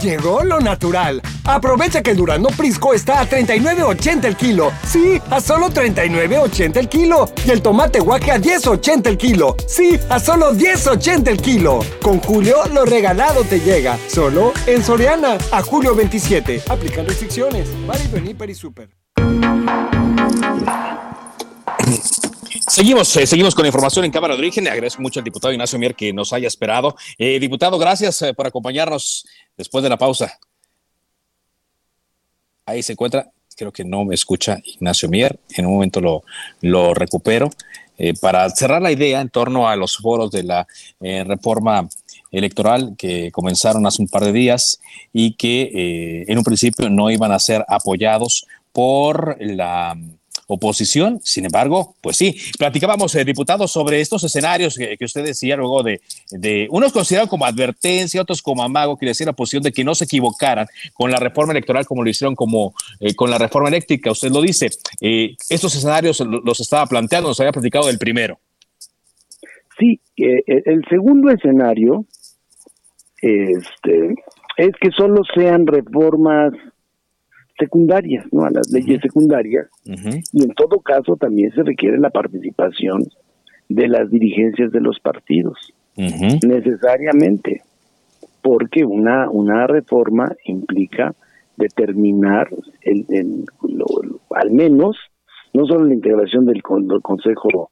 [0.01, 1.21] Llegó lo natural.
[1.45, 4.73] Aprovecha que el Durano Prisco está a 39.80 el kilo.
[4.89, 7.31] Sí, a solo 39.80 el kilo.
[7.45, 9.57] Y el tomate guaje a 10.80 el kilo.
[9.69, 11.81] Sí, a solo 10.80 el kilo.
[12.01, 13.99] Con Julio, lo regalado te llega.
[14.09, 15.37] Solo en Soriana.
[15.53, 16.63] A julio 27.
[16.71, 17.69] Aplican restricciones.
[17.87, 18.89] Válido en Hiper y Super.
[22.67, 24.65] Seguimos, eh, seguimos con información en Cámara de Origen.
[24.65, 26.95] Le agradezco mucho al diputado Ignacio Mier que nos haya esperado.
[27.19, 30.39] Eh, diputado, gracias eh, por acompañarnos después de la pausa.
[32.67, 33.31] Ahí se encuentra.
[33.57, 35.39] Creo que no me escucha Ignacio Mier.
[35.57, 36.23] En un momento lo,
[36.61, 37.51] lo recupero.
[37.99, 40.67] Eh, para cerrar la idea en torno a los foros de la
[41.01, 41.89] reforma
[42.31, 44.81] electoral que comenzaron hace un par de días
[45.13, 49.97] y que en un principio no iban a ser apoyados por la
[50.55, 51.21] oposición.
[51.23, 56.01] Sin embargo, pues sí, platicábamos, eh, diputados, sobre estos escenarios que, usted decía luego de,
[56.31, 59.95] de unos considerados como advertencia, otros como amago, que decía la posición de que no
[59.95, 64.11] se equivocaran con la reforma electoral como lo hicieron como eh, con la reforma eléctrica.
[64.11, 68.39] Usted lo dice, eh, estos escenarios lo- los estaba planteando, nos había platicado del primero.
[69.79, 72.05] Sí, eh, el segundo escenario
[73.23, 74.15] este,
[74.57, 76.53] es que solo sean reformas
[77.61, 78.45] secundarias, ¿no?
[78.45, 79.69] A las leyes secundarias.
[80.33, 83.05] Y en todo caso también se requiere la participación
[83.69, 85.57] de las dirigencias de los partidos,
[86.49, 87.63] necesariamente,
[88.43, 91.15] porque una, una reforma implica
[91.57, 92.49] determinar
[92.83, 94.97] el, el- lo- lo- al menos
[95.53, 97.71] no solo la integración del, del Consejo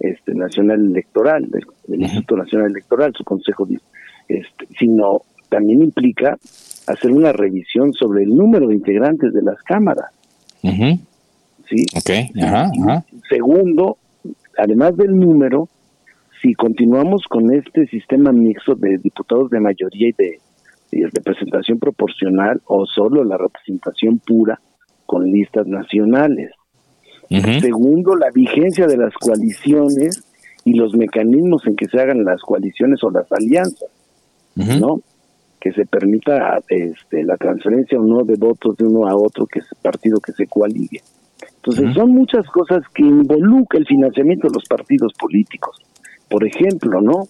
[0.00, 3.66] este, Nacional Electoral, del, del Instituto Nacional Electoral, su consejo,
[4.28, 6.36] este, sino también implica
[6.88, 10.10] hacer una revisión sobre el número de integrantes de las cámaras.
[10.62, 11.86] ¿sí?
[11.96, 12.10] Ok,
[12.42, 13.04] ajá, ajá.
[13.28, 13.98] Segundo,
[14.56, 15.68] además del número,
[16.40, 20.40] si continuamos con este sistema mixto de diputados de mayoría y de,
[20.90, 24.60] y de representación proporcional o solo la representación pura
[25.06, 26.52] con listas nacionales.
[27.60, 30.24] Segundo, la vigencia de las coaliciones
[30.64, 33.90] y los mecanismos en que se hagan las coaliciones o las alianzas,
[34.54, 35.02] ¿no?
[35.60, 39.60] Que se permita este, la transferencia o no de votos de uno a otro que
[39.60, 41.00] es partido que se coaligue.
[41.56, 45.76] Entonces, son muchas cosas que involucran el financiamiento de los partidos políticos.
[46.28, 47.28] Por ejemplo, ¿no?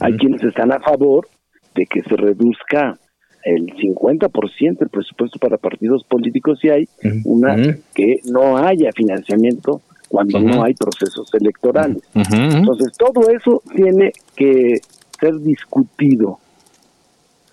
[0.00, 1.26] Hay quienes están a favor
[1.74, 2.98] de que se reduzca
[3.44, 6.88] el 50% del presupuesto para partidos políticos si hay
[7.24, 7.56] una
[7.94, 12.02] que no haya financiamiento cuando no hay procesos electorales.
[12.14, 14.80] Entonces, todo eso tiene que
[15.20, 16.38] ser discutido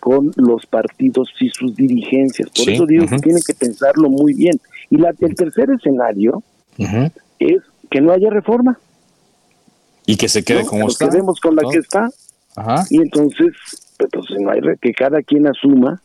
[0.05, 2.47] con los partidos y sus dirigencias.
[2.51, 3.15] Por Sí, eso digo ujú.
[3.15, 4.53] que tienen que pensarlo muy bien.
[4.91, 6.43] Y la, el tercer escenario
[7.39, 7.57] es
[7.89, 8.77] que no haya reforma.
[10.05, 10.69] Y que se quede ¿no?
[10.69, 11.09] como Nos está.
[11.09, 11.69] quedemos con la ¿no?
[11.71, 12.07] que está.
[12.55, 12.85] Ajá.
[12.91, 13.51] Y entonces,
[13.97, 15.99] pues, entonces no hay re- que cada quien asuma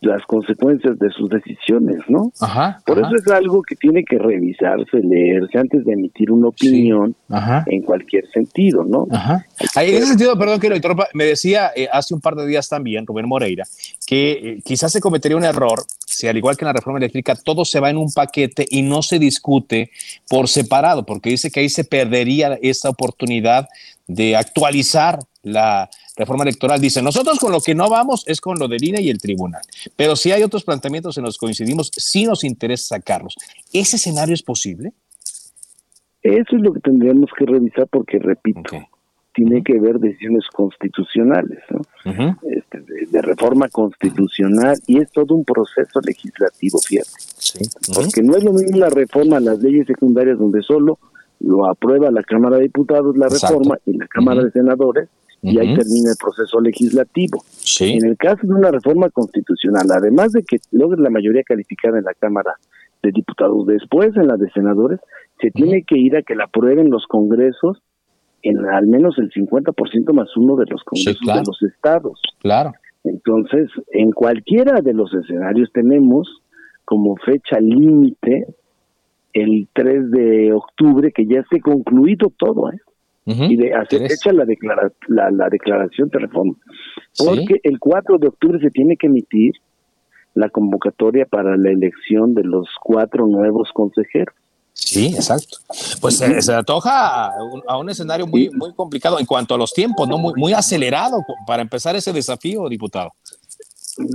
[0.00, 2.32] las consecuencias de sus decisiones, ¿no?
[2.40, 2.80] Ajá.
[2.86, 3.08] Por ajá.
[3.08, 7.64] eso es algo que tiene que revisarse, leerse antes de emitir una opinión Ajá.
[7.66, 9.06] en cualquier sentido, ¿no?
[9.10, 9.46] Ajá.
[9.74, 12.46] Ahí, en ese sentido, perdón que lo interrumpa, me decía eh, hace un par de
[12.46, 13.64] días también Rubén Moreira
[14.06, 15.80] que eh, quizás se cometería un error
[16.12, 18.82] si al igual que en la reforma eléctrica todo se va en un paquete y
[18.82, 19.90] no se discute
[20.28, 23.68] por separado, porque dice que ahí se perdería esta oportunidad
[24.06, 26.80] de actualizar la reforma electoral.
[26.80, 29.62] Dice, nosotros con lo que no vamos es con lo del INE y el tribunal,
[29.96, 33.36] pero si hay otros planteamientos en los que coincidimos, sí nos interesa sacarlos.
[33.72, 34.92] ¿Ese escenario es posible?
[36.22, 38.70] Eso es lo que tendríamos que revisar porque, repito,
[39.34, 41.58] tiene que ver decisiones constitucionales,
[42.04, 47.10] este, de, reforma constitucional y es todo un proceso legislativo, fíjate.
[47.94, 50.98] Porque no es lo mismo la reforma a las leyes secundarias donde solo
[51.40, 55.08] lo aprueba la Cámara de Diputados la reforma y la Cámara de Senadores
[55.42, 57.42] y ahí termina el proceso legislativo.
[57.80, 62.04] En el caso de una reforma constitucional, además de que logre la mayoría calificada en
[62.04, 62.54] la Cámara
[63.02, 65.00] de Diputados, después en la de Senadores,
[65.40, 67.82] se tiene que ir a que la aprueben los congresos
[68.42, 72.20] en al menos el 50% más uno de los congresos de los estados.
[72.40, 72.72] Claro.
[73.04, 76.28] Entonces, en cualquiera de los escenarios tenemos
[76.84, 78.46] como fecha límite
[79.32, 82.78] el 3 de octubre que ya esté concluido todo, ¿eh?
[83.24, 84.44] Y de hacer hecha la,
[85.30, 86.54] la, declaración de reforma.
[87.16, 89.52] Porque el 4 de octubre se tiene que emitir
[90.34, 94.34] la convocatoria para la elección de los cuatro nuevos consejeros.
[94.72, 95.58] Sí, exacto.
[96.00, 97.30] Pues se, se, antoja
[97.68, 100.16] a un, escenario muy, muy complicado en cuanto a los tiempos, ¿no?
[100.16, 103.10] Muy, muy acelerado para empezar ese desafío, diputado.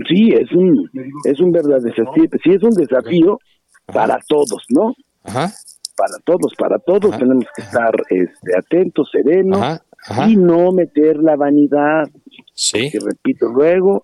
[0.07, 0.89] Sí, es un,
[1.25, 2.23] es un verdadero desafío.
[2.43, 3.39] Sí, es un desafío
[3.85, 4.95] para todos, ¿no?
[5.23, 5.53] Ajá.
[5.97, 9.81] Para todos, para todos tenemos que estar este, atentos, serenos
[10.27, 12.07] y no meter la vanidad.
[12.53, 12.91] Sí.
[12.91, 14.03] Que repito luego,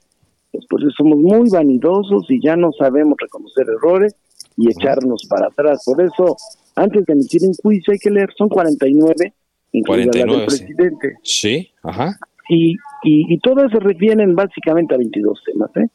[0.51, 4.15] después somos muy vanidosos y ya no sabemos reconocer errores
[4.57, 5.83] y echarnos para atrás.
[5.85, 6.35] Por eso,
[6.75, 9.33] antes de emitir un juicio hay que leer, son 49,
[9.71, 11.13] incluida 49, la del presidente.
[11.23, 12.17] Sí, ajá.
[12.49, 15.69] Y, y, y todas se refieren básicamente a 22 temas.
[15.77, 15.87] ¿eh?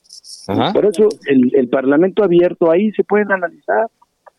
[0.49, 0.73] Ajá.
[0.73, 3.87] Por eso el, el Parlamento abierto ahí se pueden analizar.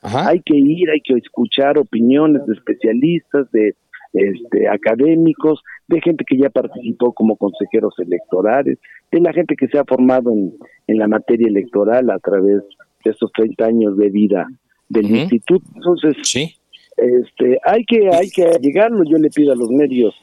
[0.01, 0.29] Ajá.
[0.29, 3.75] Hay que ir, hay que escuchar opiniones de especialistas, de
[4.13, 8.79] este, académicos, de gente que ya participó como consejeros electorales,
[9.12, 10.53] de la gente que se ha formado en,
[10.88, 12.63] en la materia electoral a través
[13.03, 14.47] de estos 30 años de vida
[14.88, 15.65] del instituto.
[15.75, 16.55] Entonces, sí.
[16.97, 19.03] este, hay que hay que llegarlo.
[19.05, 20.15] Yo le pido a los medios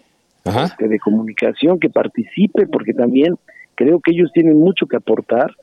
[0.45, 3.37] este, de comunicación que participe, porque también
[3.75, 5.55] creo que ellos tienen mucho que aportar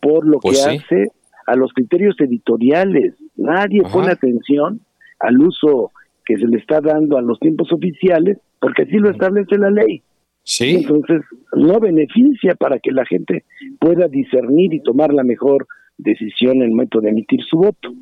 [0.00, 1.12] por lo Pues que hace
[1.46, 3.14] a los criterios editoriales.
[3.36, 4.80] Nadie pone atención
[5.20, 5.92] al uso
[6.24, 10.02] que se le está dando a los tiempos oficiales, porque así lo establece la ley.
[10.44, 10.76] Sí.
[10.76, 11.22] Entonces,
[11.54, 13.44] no beneficia para que la gente
[13.78, 15.66] pueda discernir y tomar la mejor
[15.98, 17.92] decisión en el momento de emitir su voto.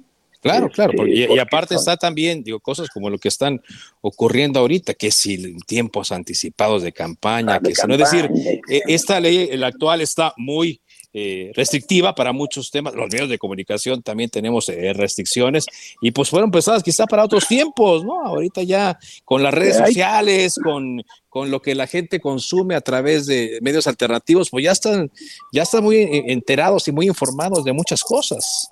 [0.43, 3.61] Claro, claro, Este, porque- y, aparte son- está también, digo, cosas como lo que están
[4.01, 8.31] ocurriendo ahorita, que si tiempos anticipados de campaña, Ah, de que si no, es decir,
[8.71, 10.81] eh, esta ley, la actual, está muy
[11.13, 12.95] eh, restrictiva para muchos temas.
[12.95, 15.67] Los medios de comunicación también tenemos eh, restricciones
[16.01, 18.25] y pues fueron pensadas quizá para otros tiempos, ¿no?
[18.25, 23.27] Ahorita ya con las redes sociales, con, con lo que la gente consume a través
[23.27, 25.11] de medios alternativos, pues ya están,
[25.53, 28.69] ya están muy eh, enterados y muy informados de muchas cosas.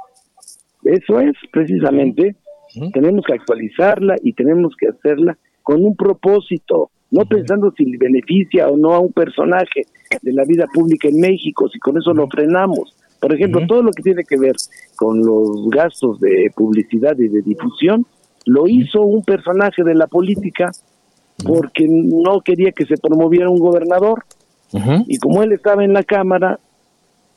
[0.84, 2.36] Eso es, precisamente.
[2.92, 8.68] Tenemos que actualizarla y tenemos que hacerla con un propósito, no pensando si le beneficia
[8.68, 9.86] o no a un personaje
[10.22, 12.94] de la vida pública en México, si con eso lo frenamos.
[13.20, 14.54] Por ejemplo, todo lo que tiene que ver
[14.96, 18.06] con los gastos de publicidad y de difusión,
[18.46, 20.70] lo hizo un personaje de la política
[21.44, 24.24] porque no quería que se promoviera un gobernador.
[25.06, 26.60] Y como él estaba en la Cámara,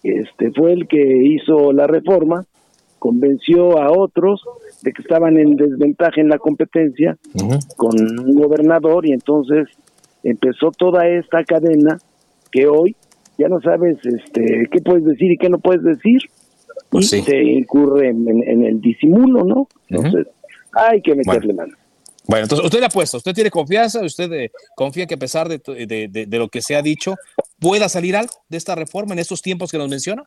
[0.04, 2.46] este fue el que hizo la reforma,
[3.00, 4.44] convenció a otros
[4.82, 7.18] de que estaban en desventaja en la competencia
[7.78, 9.68] con un gobernador y entonces
[10.24, 12.00] empezó toda esta cadena
[12.52, 12.96] que hoy
[13.38, 16.20] ya no sabes este qué puedes decir y qué no puedes decir
[16.90, 17.22] Pues y sí.
[17.24, 19.68] se incurre en, el disimulo, ¿no?
[19.90, 20.28] Entonces
[20.74, 21.74] hay que meterle mano.
[22.28, 25.60] Bueno, entonces usted le apuesta, usted tiene confianza, usted eh, confía que a pesar de-
[25.88, 27.16] de- de lo que se ha dicho,
[27.60, 30.24] pueda salir algo de esta reforma en estos tiempos que nos menciona.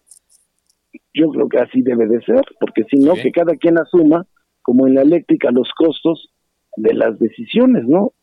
[1.14, 4.26] Yo creo que así debe de ser, porque si no, que cada quien asuma,
[4.64, 6.30] como en la eléctrica, los costos
[6.76, 8.14] de las decisiones, ¿no?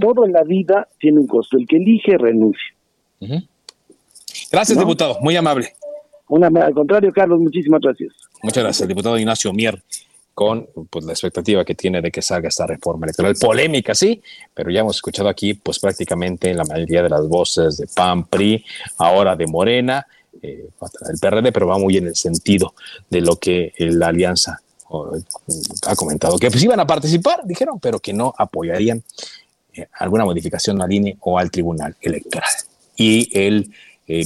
[0.00, 1.58] Todo en la vida tiene un costo.
[1.58, 2.72] El que elige renuncia.
[4.50, 4.84] Gracias, No.
[4.84, 5.74] diputado, muy amable.
[6.28, 8.14] Una, al contrario, Carlos, muchísimas gracias.
[8.42, 9.82] Muchas gracias, el diputado Ignacio Mier,
[10.34, 13.34] con pues, la expectativa que tiene de que salga esta reforma electoral.
[13.40, 14.22] Polémica, sí,
[14.54, 18.64] pero ya hemos escuchado aquí, pues prácticamente la mayoría de las voces de PAN, PRI,
[18.98, 20.06] ahora de Morena,
[20.40, 20.68] eh,
[21.10, 22.72] el PRD, pero va muy en el sentido
[23.10, 24.62] de lo que eh, la alianza
[25.86, 29.02] ha comentado, que pues iban a participar, dijeron, pero que no apoyarían
[29.74, 32.50] eh, alguna modificación al INE o al Tribunal Electoral.
[32.96, 33.72] Y el,
[34.06, 34.24] eh,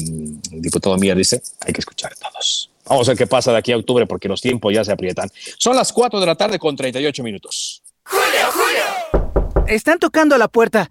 [0.50, 2.70] diputado Mier dice, hay que escuchar a todos.
[2.88, 5.28] Vamos a ver qué pasa de aquí a octubre porque los tiempos ya se aprietan.
[5.58, 7.82] Son las 4 de la tarde con 38 minutos.
[9.66, 10.90] Están tocando la puerta.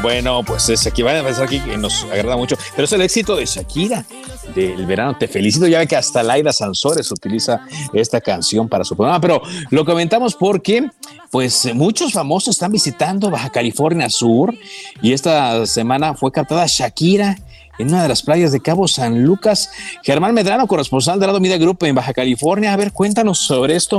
[0.00, 3.02] Bueno, pues es aquí, van a pensar aquí que nos agrada mucho, pero es el
[3.02, 4.04] éxito de Shakira
[4.54, 5.16] del verano.
[5.18, 7.60] Te felicito, ya ve que hasta Laira Sansores utiliza
[7.92, 10.88] esta canción para su programa, pero lo comentamos porque
[11.30, 14.54] pues muchos famosos están visitando Baja California Sur
[15.02, 17.36] y esta semana fue captada Shakira
[17.78, 19.70] en una de las playas de Cabo San Lucas.
[20.02, 22.72] Germán Medrano, corresponsal de la Media Group en Baja California.
[22.72, 23.98] A ver, cuéntanos sobre esto.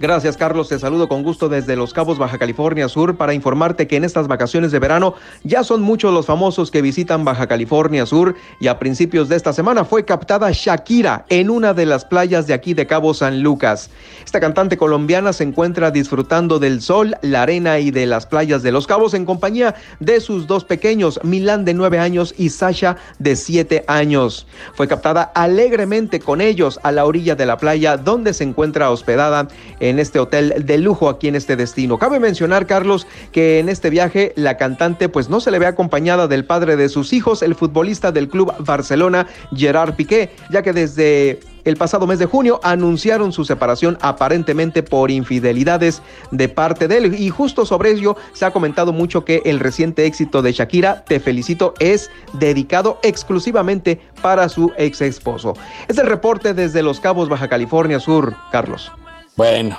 [0.00, 0.68] Gracias, Carlos.
[0.68, 4.28] Te saludo con gusto desde Los Cabos, Baja California Sur, para informarte que en estas
[4.28, 5.14] vacaciones de verano
[5.44, 9.52] ya son muchos los famosos que visitan Baja California Sur y a principios de esta
[9.52, 13.90] semana fue captada Shakira en una de las playas de aquí de Cabo San Lucas.
[14.24, 18.72] Esta cantante colombiana se encuentra disfrutando del sol, la arena y de las playas de
[18.72, 23.36] Los Cabos en compañía de sus dos pequeños, Milán de nueve años y Sasha de
[23.36, 24.46] siete años.
[24.74, 29.48] Fue captada alegremente con ellos a la orilla de la playa donde se encuentra hospedada
[29.80, 31.98] en este hotel de lujo aquí en este destino.
[31.98, 36.28] Cabe mencionar, Carlos, que en este viaje la cantante pues no se le ve acompañada
[36.28, 41.40] del padre de sus hijos, el futbolista del club Barcelona, Gerard Piqué, ya que desde
[41.66, 46.00] el pasado mes de junio anunciaron su separación aparentemente por infidelidades
[46.30, 47.14] de parte de él.
[47.14, 51.18] Y justo sobre ello se ha comentado mucho que el reciente éxito de Shakira, Te
[51.18, 55.54] Felicito, es dedicado exclusivamente para su ex esposo.
[55.88, 58.92] Es el reporte desde Los Cabos, Baja California Sur, Carlos.
[59.36, 59.78] Bueno,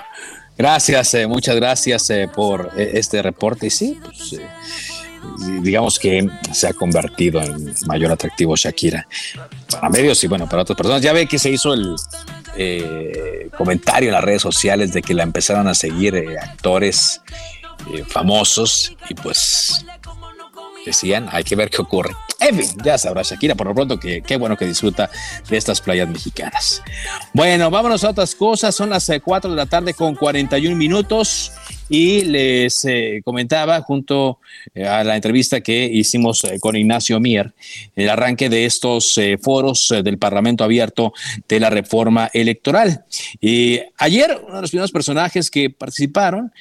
[0.56, 3.68] gracias, eh, muchas gracias eh, por eh, este reporte.
[3.68, 4.48] Y sí, pues, eh,
[5.62, 9.08] digamos que se ha convertido en mayor atractivo Shakira
[9.72, 11.02] para medios y bueno, para otras personas.
[11.02, 11.96] Ya ve que se hizo el
[13.58, 17.22] comentario en las redes sociales de que la empezaron a seguir actores
[18.08, 19.86] famosos y pues
[20.88, 22.16] decían, hay que ver qué ocurre.
[22.40, 25.10] En fin, ya sabrá Shakira por lo pronto que qué bueno que disfruta
[25.50, 26.84] de estas playas mexicanas.
[27.34, 28.76] Bueno, vámonos a otras cosas.
[28.76, 31.52] Son las 4 de la tarde con 41 minutos
[31.90, 34.40] y les eh, comentaba junto
[34.74, 37.54] eh, a la entrevista que hicimos eh, con Ignacio Mier,
[37.96, 41.14] el arranque de estos foros del Parlamento Abierto
[41.48, 43.06] de la reforma electoral.
[43.40, 46.52] Y ayer uno de los primeros personajes que participaron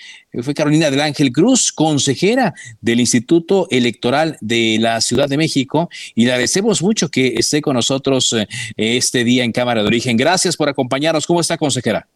[0.43, 6.25] fue Carolina del Ángel Cruz, consejera del Instituto Electoral de la Ciudad de México, y
[6.25, 8.35] le agradecemos mucho que esté con nosotros
[8.77, 10.17] este día en Cámara de Origen.
[10.17, 11.27] Gracias por acompañarnos.
[11.27, 12.07] ¿Cómo está, consejera?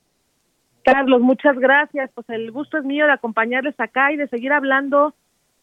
[0.83, 2.11] Carlos, muchas gracias.
[2.15, 5.15] Pues el gusto es mío de acompañarles acá y de seguir hablando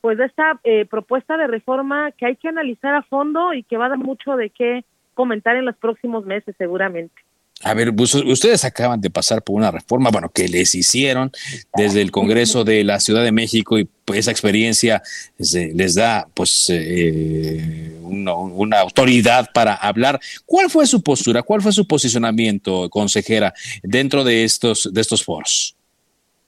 [0.02, 3.78] pues de esta eh, propuesta de reforma que hay que analizar a fondo y que
[3.78, 7.27] va a dar mucho de qué comentar en los próximos meses seguramente.
[7.64, 11.32] A ver, pues, ustedes acaban de pasar por una reforma, bueno, que les hicieron
[11.76, 15.02] desde el Congreso de la Ciudad de México y pues esa experiencia
[15.38, 20.20] les, les da pues eh, una, una autoridad para hablar.
[20.46, 21.42] ¿Cuál fue su postura?
[21.42, 25.76] ¿Cuál fue su posicionamiento, consejera, dentro de estos, de estos foros?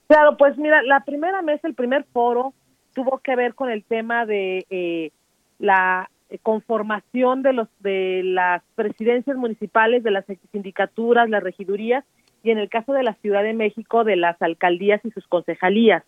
[0.06, 2.54] Claro, pues mira, la primera mesa, el primer foro,
[2.94, 5.10] tuvo que ver con el tema de eh,
[5.58, 6.08] la
[6.38, 12.04] conformación de los de las presidencias municipales, de las sindicaturas, las regidurías
[12.42, 16.04] y en el caso de la Ciudad de México de las alcaldías y sus concejalías.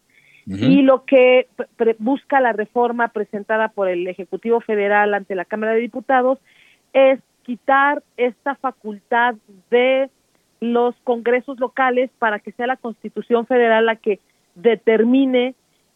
[0.47, 0.71] Uh -huh.
[0.71, 1.47] Y lo que
[1.99, 6.39] busca la reforma presentada por el Ejecutivo Federal ante la Cámara de Diputados
[6.93, 9.35] es quitar esta facultad
[9.71, 10.11] de
[10.61, 14.21] los congresos locales para que sea la Constitución Federal la que
[14.55, 15.55] determine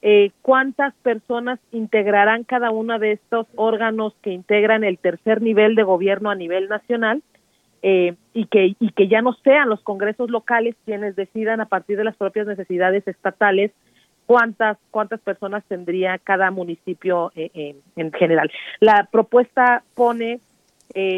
[0.09, 5.83] eh, cuántas personas integrarán cada uno de estos órganos que integran el tercer nivel de
[5.83, 7.25] gobierno a nivel nacional
[7.83, 11.97] eh, y que y que ya no sean los congresos locales quienes decidan a partir
[11.97, 13.73] de las propias necesidades estatales
[14.27, 18.49] cuántas cuántas personas tendría cada municipio eh, eh, en general.
[18.79, 20.39] La propuesta pone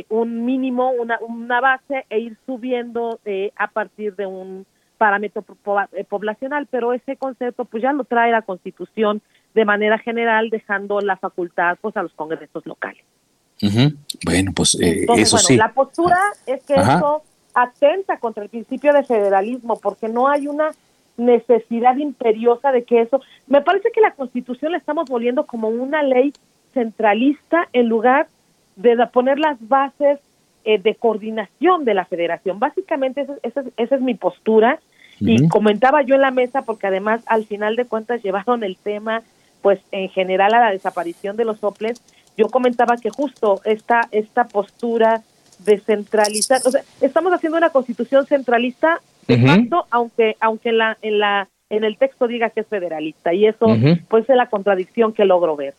[0.08, 3.20] un mínimo, una, una base e ir subiendo
[3.54, 4.66] a partir de un
[4.98, 5.44] parámetro
[5.92, 9.22] eh, poblacional, pero ese concepto pues ya lo trae la Constitución
[9.54, 13.02] de manera general, dejando la facultad pues a los congresos locales.
[14.24, 15.56] Bueno, pues eh, eso bueno, sí.
[15.56, 17.22] La postura es que esto
[17.54, 20.70] atenta contra el principio de federalismo, porque no hay una
[21.16, 23.20] necesidad imperiosa de que eso.
[23.46, 26.32] Me parece que la Constitución la estamos volviendo como una ley
[26.72, 28.28] centralista en lugar
[28.76, 30.20] de poner las bases
[30.68, 32.58] eh, de coordinación de la federación.
[32.58, 34.80] Básicamente esa, esa es mi postura
[35.18, 39.22] y comentaba yo en la mesa porque además al final de cuentas llevaron el tema
[39.62, 42.02] pues en general a la desaparición de los soples.
[42.36, 45.22] Yo comentaba que justo esta esta postura
[45.60, 50.98] de centralizar, o sea, estamos haciendo una constitución centralista de facto, aunque aunque en la
[51.00, 53.74] en la en el texto diga que es federalista y eso
[54.10, 55.72] pues es la contradicción que logro ver.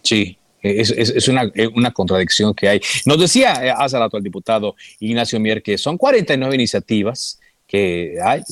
[0.00, 2.80] Sí, es, es, una, una, contradicción que hay.
[3.06, 8.42] Nos decía eh, hace rato el diputado Ignacio Mier que son 49 iniciativas que hay,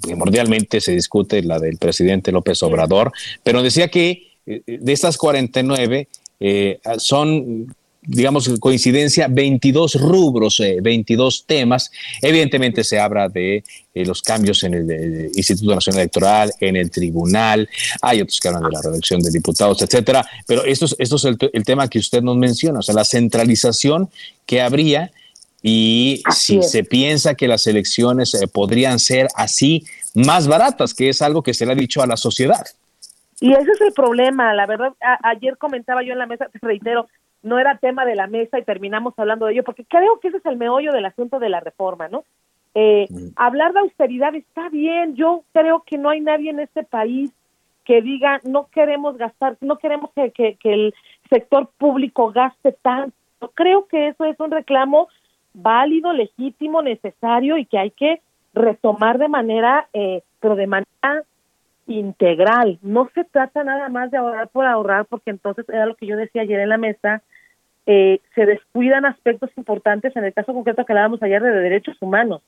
[0.00, 3.10] primordialmente se discute la del presidente López Obrador,
[3.42, 6.08] pero decía que eh, de estas 49
[6.40, 7.74] eh, son
[8.08, 11.92] digamos, coincidencia, 22 rubros, 22 temas.
[12.22, 13.62] Evidentemente se habla de
[13.94, 17.68] los cambios en el, Instituto Nacional Electoral, en el tribunal,
[18.00, 21.24] hay otros que hablan de la reelección de diputados, etcétera, pero esto es, esto es
[21.24, 24.08] el, el, tema que usted nos menciona, o sea, la centralización
[24.46, 25.10] que habría
[25.62, 29.84] y si se piensa que las elecciones eh, podrían ser así
[30.14, 32.64] más baratas, que es algo que se le ha dicho a la sociedad.
[33.40, 34.92] Y ese es el problema, la verdad,
[35.22, 37.08] ayer comentaba yo en la mesa, te reitero,
[37.42, 40.38] no era tema de la mesa y terminamos hablando de ello, porque creo que ese
[40.38, 42.24] es el meollo del asunto de la reforma, ¿no?
[42.74, 43.28] Eh, mm.
[43.36, 47.32] Hablar de austeridad está bien, yo creo que no hay nadie en este país
[47.84, 50.94] que diga no queremos gastar, no queremos que, que, que el
[51.30, 53.14] sector público gaste tanto.
[53.54, 55.08] Creo que eso es un reclamo
[55.54, 58.20] válido, legítimo, necesario y que hay que
[58.54, 61.22] retomar de manera, eh, pero de manera
[61.86, 62.78] integral.
[62.82, 66.16] No se trata nada más de ahorrar por ahorrar, porque entonces era lo que yo
[66.16, 67.22] decía ayer en la mesa,
[67.90, 72.42] eh, se descuidan aspectos importantes, en el caso concreto que hablábamos ayer de derechos humanos.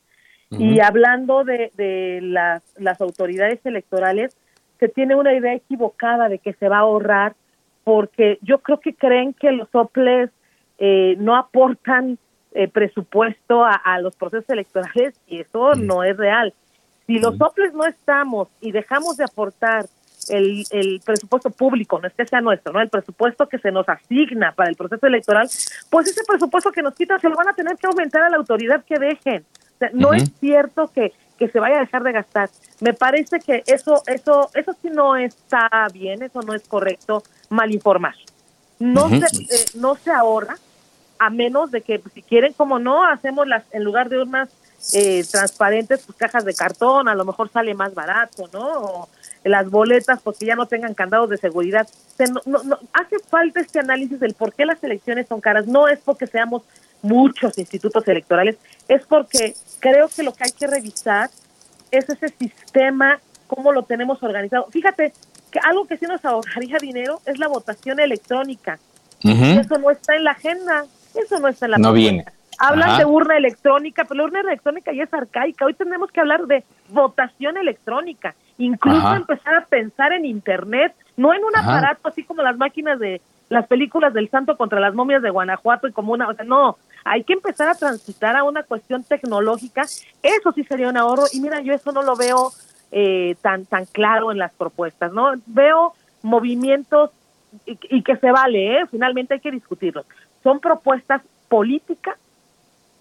[0.51, 4.37] Y hablando de, de las, las autoridades electorales,
[4.81, 7.37] se tiene una idea equivocada de que se va a ahorrar,
[7.85, 10.31] porque yo creo que creen que los soples
[10.79, 12.19] eh, no aportan
[12.53, 16.53] eh, presupuesto a, los procesos electorales y eso no es real.
[17.07, 19.87] Si los soples no estamos y dejamos de aportar
[20.31, 22.81] el, el, presupuesto público, no es que sea nuestro, ¿no?
[22.81, 25.49] El presupuesto que se nos asigna para el proceso electoral,
[25.91, 28.37] pues ese presupuesto que nos quitan se lo van a tener que aumentar a la
[28.37, 29.45] autoridad que dejen.
[29.75, 32.51] O sea, no es cierto que, que se vaya a dejar de gastar.
[32.81, 37.73] Me parece que eso, eso, eso sí no está bien, eso no es correcto, mal
[37.73, 38.15] informar.
[38.79, 40.57] No se, eh, no se ahorra,
[41.19, 44.49] a menos de que pues, si quieren, como no, hacemos las, en lugar de unas
[44.95, 48.83] eh, transparentes, pues cajas de cartón, a lo mejor sale más barato, ¿no?
[48.83, 49.09] O
[49.45, 51.89] las boletas, porque ya no tengan candados de seguridad.
[52.47, 55.67] no, no, hace falta este análisis del por qué las elecciones son caras.
[55.67, 56.63] No es porque seamos
[57.03, 58.57] muchos institutos electorales,
[58.89, 61.31] es porque creo que lo que hay que revisar
[61.91, 64.67] es ese sistema, cómo lo tenemos organizado.
[64.71, 65.13] Fíjate
[65.51, 68.79] que algo que sí nos ahorraría dinero es la votación electrónica.
[69.23, 70.87] Eso no está en la agenda.
[71.15, 72.25] Eso no está en la No viene.
[72.59, 75.65] Hablan de urna electrónica, pero la urna electrónica ya es arcaica.
[75.65, 78.35] Hoy tenemos que hablar de votación electrónica.
[78.61, 83.21] Incluso empezar a pensar en Internet, no en un aparato así como las máquinas de
[83.49, 86.77] las películas del santo contra las momias de Guanajuato y como una, o sea, no,
[87.05, 89.83] hay que empezar a transitar a una cuestión tecnológica.
[90.23, 92.53] Eso sí sería un ahorro y mira, yo eso no lo veo
[92.93, 95.33] eh, tan tan claro en las propuestas, ¿no?
[95.47, 97.11] Veo movimientos
[97.67, 98.87] y, y que se vale, ¿eh?
[98.91, 100.07] finalmente hay que discutirlos
[100.43, 102.17] son propuestas políticas,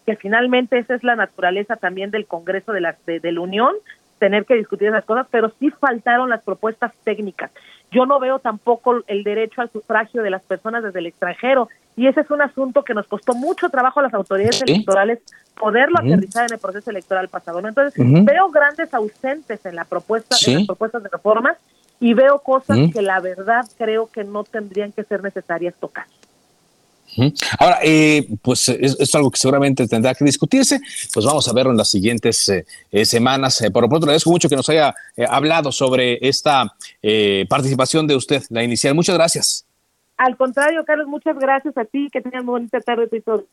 [0.06, 3.74] que finalmente esa es la naturaleza también del Congreso de la, de, la Unión,
[4.20, 7.52] tener que discutir esas cosas, pero sí faltaron las propuestas técnicas.
[7.92, 12.08] Yo no veo tampoco el derecho al sufragio de las personas desde el extranjero, y
[12.08, 15.20] ese es un asunto que nos costó mucho trabajo a las autoridades electorales
[15.60, 17.60] poderlo aterrizar en el proceso electoral pasado.
[17.60, 21.56] Entonces, veo grandes ausentes en la propuesta, en las propuestas de reforma,
[22.00, 26.06] y veo cosas que la verdad creo que no tendrían que ser necesarias tocar.
[27.58, 30.80] Ahora, eh, pues es, algo que seguramente tendrá que discutirse,
[31.14, 33.62] pues vamos a verlo en las siguientes eh, eh, semanas.
[33.74, 34.94] por lo pronto, le agradezco mucho que nos haya
[35.28, 36.74] hablado sobre esta
[37.48, 38.96] participación de usted, la inicial.
[38.96, 39.66] Muchas gracias.
[40.18, 43.46] Al contrario, Carlos, muchas gracias a ti, que tengan bonita tarde y todo.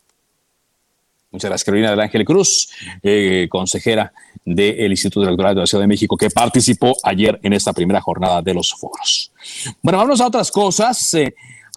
[1.30, 2.70] Muchas gracias, Carolina del Ángel Cruz,
[3.48, 4.12] consejera
[4.44, 8.42] del Instituto Electoral de la Ciudad de México, que participó ayer en esta primera jornada
[8.42, 9.32] de los foros.
[9.82, 11.14] Bueno, vamos a otras cosas.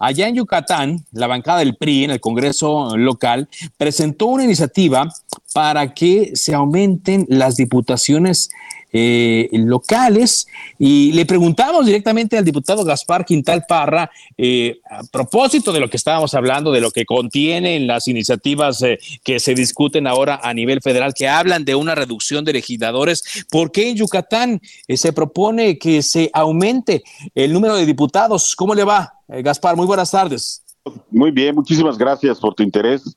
[0.02, 5.12] Allá en Yucatán, la bancada del PRI en el Congreso local presentó una iniciativa
[5.52, 8.48] para que se aumenten las diputaciones
[8.92, 10.46] eh, locales
[10.78, 15.96] y le preguntamos directamente al diputado Gaspar Quintal Parra eh, a propósito de lo que
[15.96, 20.80] estábamos hablando, de lo que contienen las iniciativas eh, que se discuten ahora a nivel
[20.80, 23.46] federal, que hablan de una reducción de legisladores.
[23.50, 27.02] ¿Por qué en Yucatán se propone que se aumente
[27.34, 28.56] el número de diputados?
[28.56, 29.76] ¿Cómo le va, Gaspar?
[29.76, 30.64] Muy buenas tardes.
[31.10, 33.16] Muy bien, muchísimas gracias por tu interés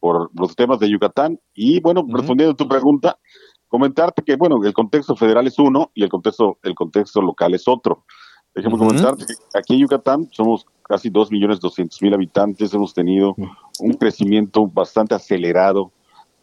[0.00, 1.38] por los temas de Yucatán.
[1.54, 3.18] Y bueno, respondiendo a tu pregunta,
[3.70, 7.66] comentarte que, bueno, el contexto federal es uno y el contexto, el contexto local es
[7.66, 8.04] otro.
[8.54, 13.36] Déjame comentarte que aquí en Yucatán somos casi 2.200.000 habitantes, hemos tenido
[13.78, 15.92] un crecimiento bastante acelerado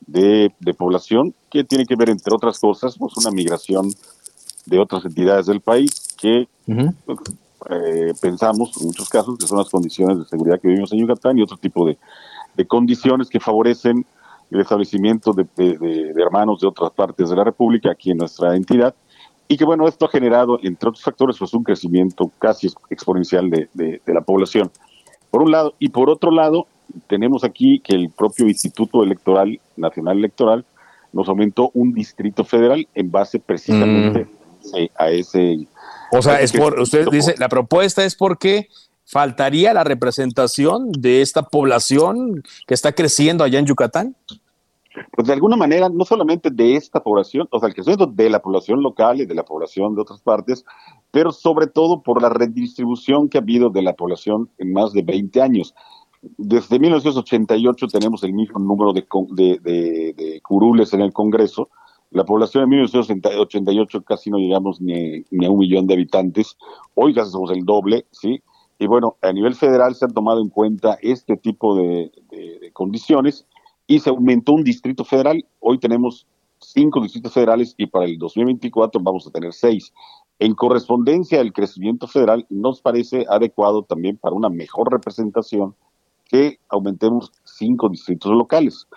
[0.05, 3.91] de, población que tiene que ver, entre otras cosas, pues una migración
[4.65, 6.47] de otras entidades del país que
[7.69, 11.37] eh, pensamos, en muchos casos, que son las condiciones de seguridad que vivimos en Yucatán
[11.37, 11.97] y otro tipo de,
[12.67, 14.05] condiciones que favorecen
[14.51, 15.45] el establecimiento de,
[16.17, 18.95] hermanos de otras partes de la República aquí en nuestra entidad.
[19.47, 24.01] Y que bueno, esto ha generado, entre otros factores, pues un crecimiento casi exponencial de,
[24.05, 24.71] la población.
[25.31, 26.67] Por un lado, y por otro lado,
[27.07, 30.65] tenemos aquí que el propio Instituto Electoral, Nacional Electoral,
[31.13, 34.85] nos aumentó un distrito federal en base precisamente mm.
[34.97, 35.67] a ese
[36.11, 38.69] o sea, es por, usted dice, la propuesta es porque
[39.07, 44.15] faltaría la representación de esta población que está creciendo allá en Yucatán.
[45.11, 48.41] Pues de alguna manera, no solamente de esta población, o sea, el crecimiento de la
[48.41, 50.65] población local y de la población de otras partes,
[51.11, 55.03] pero sobre todo por la redistribución que ha habido de la población en más de
[55.03, 55.75] 20 años.
[56.37, 61.69] Desde 1988 tenemos el mismo número de, de, de curules en el Congreso,
[62.11, 66.57] la población en 1988 casi no llegamos ni, a un millón de habitantes.
[66.93, 68.41] Hoy casi somos el doble, ¿sí?
[68.79, 72.11] Y bueno, a nivel federal se han tomado en cuenta este tipo de,
[72.73, 73.45] condiciones
[73.87, 75.43] y se aumentó un distrito federal.
[75.59, 76.27] Hoy tenemos
[76.59, 79.93] cinco distritos federales y para el 2024 vamos a tener seis.
[80.39, 85.73] En correspondencia al crecimiento federal, nos parece adecuado también para una mejor representación
[86.25, 88.87] que aumentemos cinco distritos locales,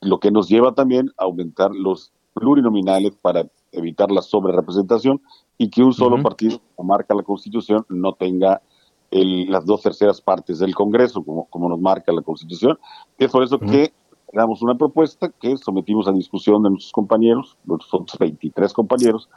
[0.00, 5.20] lo que nos lleva también a aumentar los plurinominales para evitar la sobrerepresentación
[5.58, 8.62] y que un solo partido, como marca la Constitución, no tenga
[9.10, 12.78] las dos terceras partes del Congreso, como, como nos marca la Constitución.
[13.18, 13.92] Es por eso que
[14.32, 19.28] damos una propuesta que sometimos a discusión de nuestros compañeros, nuestros 23 compañeros,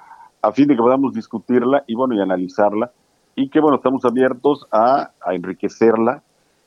[0.41, 2.91] a fin de que podamos discutirla y bueno y analizarla.
[3.35, 6.21] Y que bueno estamos abiertos a, enriquecerla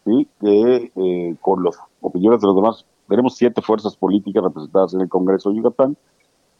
[0.05, 2.85] y que eh, con las opiniones de los demás.
[3.09, 5.97] Tenemos siete fuerzas políticas representadas en el Congreso de Yucatán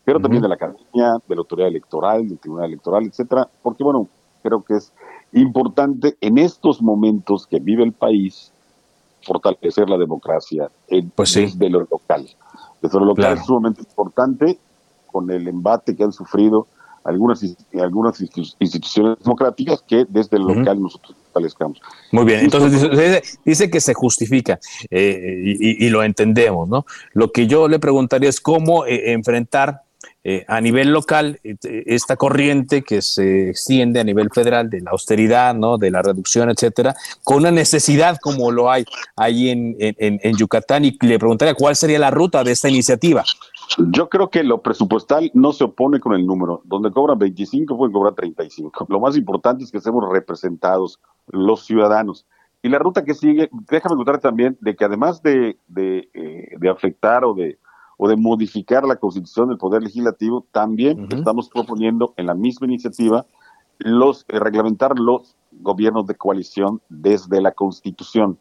[0.07, 4.09] pero también de la Academia, de la Autoridad Electoral, del Tribunal Electoral, etcétera, porque bueno,
[4.41, 4.93] creo que es
[5.33, 8.53] importante en estos momentos que vive el país
[9.22, 12.29] fortalecer la democracia en, pues desde lo local.
[12.81, 14.59] Desde lo local es sumamente importante
[15.07, 16.66] con el embate que han sufrido
[17.05, 17.41] algunas,
[17.81, 21.81] algunas instituciones democráticas que desde el local nosotros fortalezcamos.
[22.11, 24.59] Muy bien, entonces dice, que se justifica
[24.91, 26.85] eh, y, lo entendemos, ¿no?
[27.12, 29.83] Lo que yo le preguntaría es cómo eh, enfrentar
[30.25, 34.91] eh, a nivel local, eh, esta corriente que se extiende a nivel federal de la
[34.91, 35.79] austeridad, ¿no?
[35.79, 38.85] de la reducción, etcétera, con una necesidad como lo hay
[39.17, 40.85] ahí en, en, Yucatán.
[40.85, 43.25] Y le preguntaría cuál sería la ruta de esta iniciativa.
[43.79, 46.61] Yo creo que lo presupuestal no se opone con el número.
[46.65, 48.87] Donde cobran 25, pueden cobrar 35.
[48.89, 52.27] Lo más importante es que seamos representados los ciudadanos.
[52.63, 56.69] Y la ruta que sigue, déjame contar también de que además de, de, eh, de
[56.69, 57.59] afectar o de
[57.97, 63.27] o de modificar la constitución del Poder Legislativo, también estamos proponiendo en la misma iniciativa
[63.79, 68.39] los eh, reglamentar los gobiernos de coalición desde la Constitución.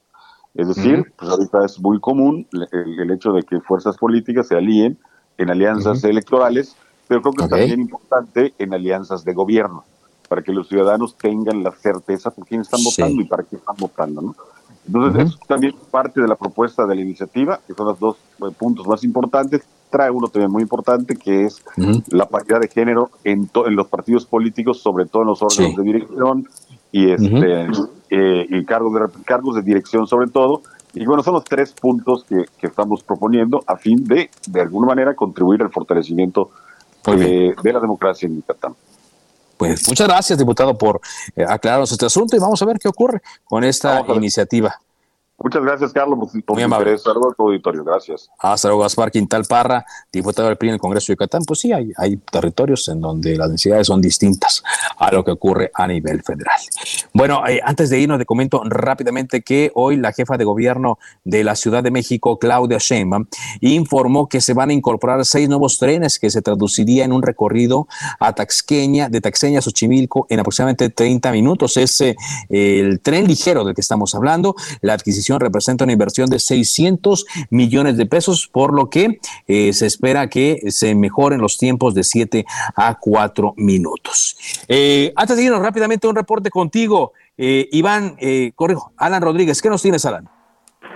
[0.54, 4.98] Es decir, pues ahorita es muy común el, hecho de que fuerzas políticas se alíen
[5.38, 6.78] en alianzas electorales,
[7.10, 9.84] pero creo que es también importante en alianzas de gobierno,
[10.30, 13.76] para que los ciudadanos tengan la certeza por quién están votando y para qué están
[13.78, 14.22] votando.
[14.22, 14.36] ¿no?
[14.88, 18.52] Entonces, es también parte de la propuesta de la iniciativa, que son los dos eh,
[18.58, 19.64] puntos más importantes.
[19.90, 21.64] Trae uno también muy importante, que es
[22.10, 25.84] la paridad de género en, en los partidos políticos, sobre todo en los órganos de
[25.84, 26.48] dirección
[26.92, 27.68] y, este,
[28.10, 30.62] eh, y cargos, de, cargos de dirección sobre todo.
[30.94, 34.88] Y bueno, son los tres puntos que, que estamos proponiendo a fin de, de alguna
[34.88, 36.52] manera, contribuir al fortalecimiento
[37.06, 38.74] de, de la democracia en Yucatán.
[39.68, 41.02] Pues muchas gracias, diputado, por
[41.36, 44.80] eh, aclararnos este asunto y vamos a ver qué ocurre con esta iniciativa.
[45.38, 46.84] Muchas gracias, Carlos, por, por Muy tu amable.
[46.92, 47.04] interés.
[47.04, 47.84] Saludos a tu auditorio.
[47.84, 48.30] Gracias.
[48.40, 51.44] Hasta luego, Gaspar Quintal Parra, diputado del PRI en el Congreso de Yucatán.
[51.46, 54.64] Pues sí, hay, hay territorios en donde las necesidades son distintas
[54.98, 56.56] a lo que ocurre a nivel federal.
[57.14, 61.44] Bueno, eh, antes de irnos, te comento rápidamente que hoy la jefa de gobierno de
[61.44, 63.26] la Ciudad de México, Claudia Sheinbaum,
[63.60, 67.88] informó que se van a incorporar seis nuevos trenes que se traduciría en un recorrido
[68.20, 71.76] a Taxqueña, de Taxeña a Xochimilco en aproximadamente 30 minutos.
[71.76, 72.16] Es eh,
[72.50, 74.56] el tren ligero del que estamos hablando.
[74.82, 79.86] La adquisición representa una inversión de 600 millones de pesos, por lo que eh, se
[79.86, 82.46] espera que se mejoren los tiempos de 7
[82.76, 84.38] a 4 minutos.
[84.68, 89.62] Eh, antes de irnos rápidamente, un reporte contigo, eh, Iván, eh, corrijo, Alan Rodríguez.
[89.62, 90.30] ¿Qué nos tienes, Alan?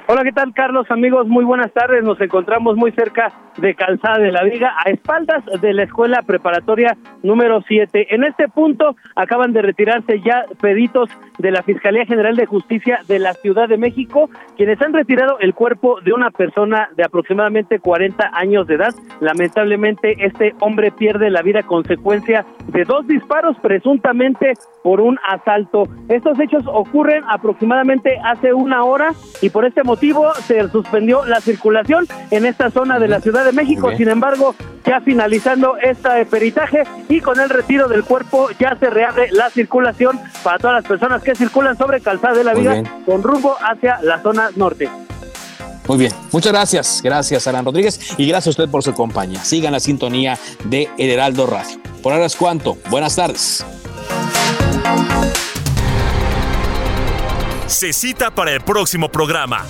[0.07, 0.87] Hola, ¿qué tal, Carlos?
[0.89, 2.03] Amigos, muy buenas tardes.
[2.03, 3.31] Nos encontramos muy cerca
[3.61, 8.13] de Calzada de la Viga, a espaldas de la Escuela Preparatoria número 7.
[8.15, 13.19] En este punto acaban de retirarse ya peditos de la Fiscalía General de Justicia de
[13.19, 18.31] la Ciudad de México, quienes han retirado el cuerpo de una persona de aproximadamente 40
[18.33, 18.93] años de edad.
[19.21, 24.53] Lamentablemente, este hombre pierde la vida a consecuencia de dos disparos presuntamente
[24.83, 25.83] por un asalto.
[26.07, 29.09] Estos hechos ocurren aproximadamente hace una hora
[29.41, 33.48] y por este motivo se suspendió la circulación en esta zona de la Ciudad de
[33.51, 33.89] México.
[33.97, 39.31] Sin embargo, ya finalizando este peritaje y con el retiro del cuerpo ya se reabre
[39.31, 42.87] la circulación para todas las personas que circulan sobre Calzada de la Muy bien.
[43.05, 44.89] con rumbo hacia la zona norte.
[45.87, 47.01] Muy bien, muchas gracias.
[47.03, 48.13] Gracias, Alan Rodríguez.
[48.17, 49.43] Y gracias a usted por su compañía.
[49.43, 51.79] Sigan la sintonía de El Heraldo Radio.
[52.03, 52.77] Por ahora es cuanto.
[52.89, 53.65] Buenas tardes.
[57.65, 59.65] Se cita para el próximo programa.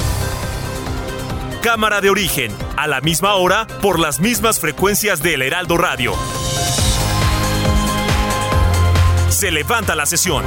[1.61, 6.13] Cámara de origen, a la misma hora, por las mismas frecuencias del Heraldo Radio.
[9.29, 10.45] Se levanta la sesión.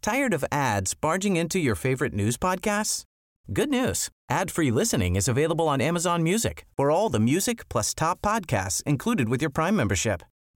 [0.00, 3.04] Tired of ads barging into your favorite news podcasts?
[3.52, 4.08] Good news.
[4.30, 9.28] Ad-free listening is available on Amazon Music for all the music plus top podcasts included
[9.28, 10.22] with your Prime membership.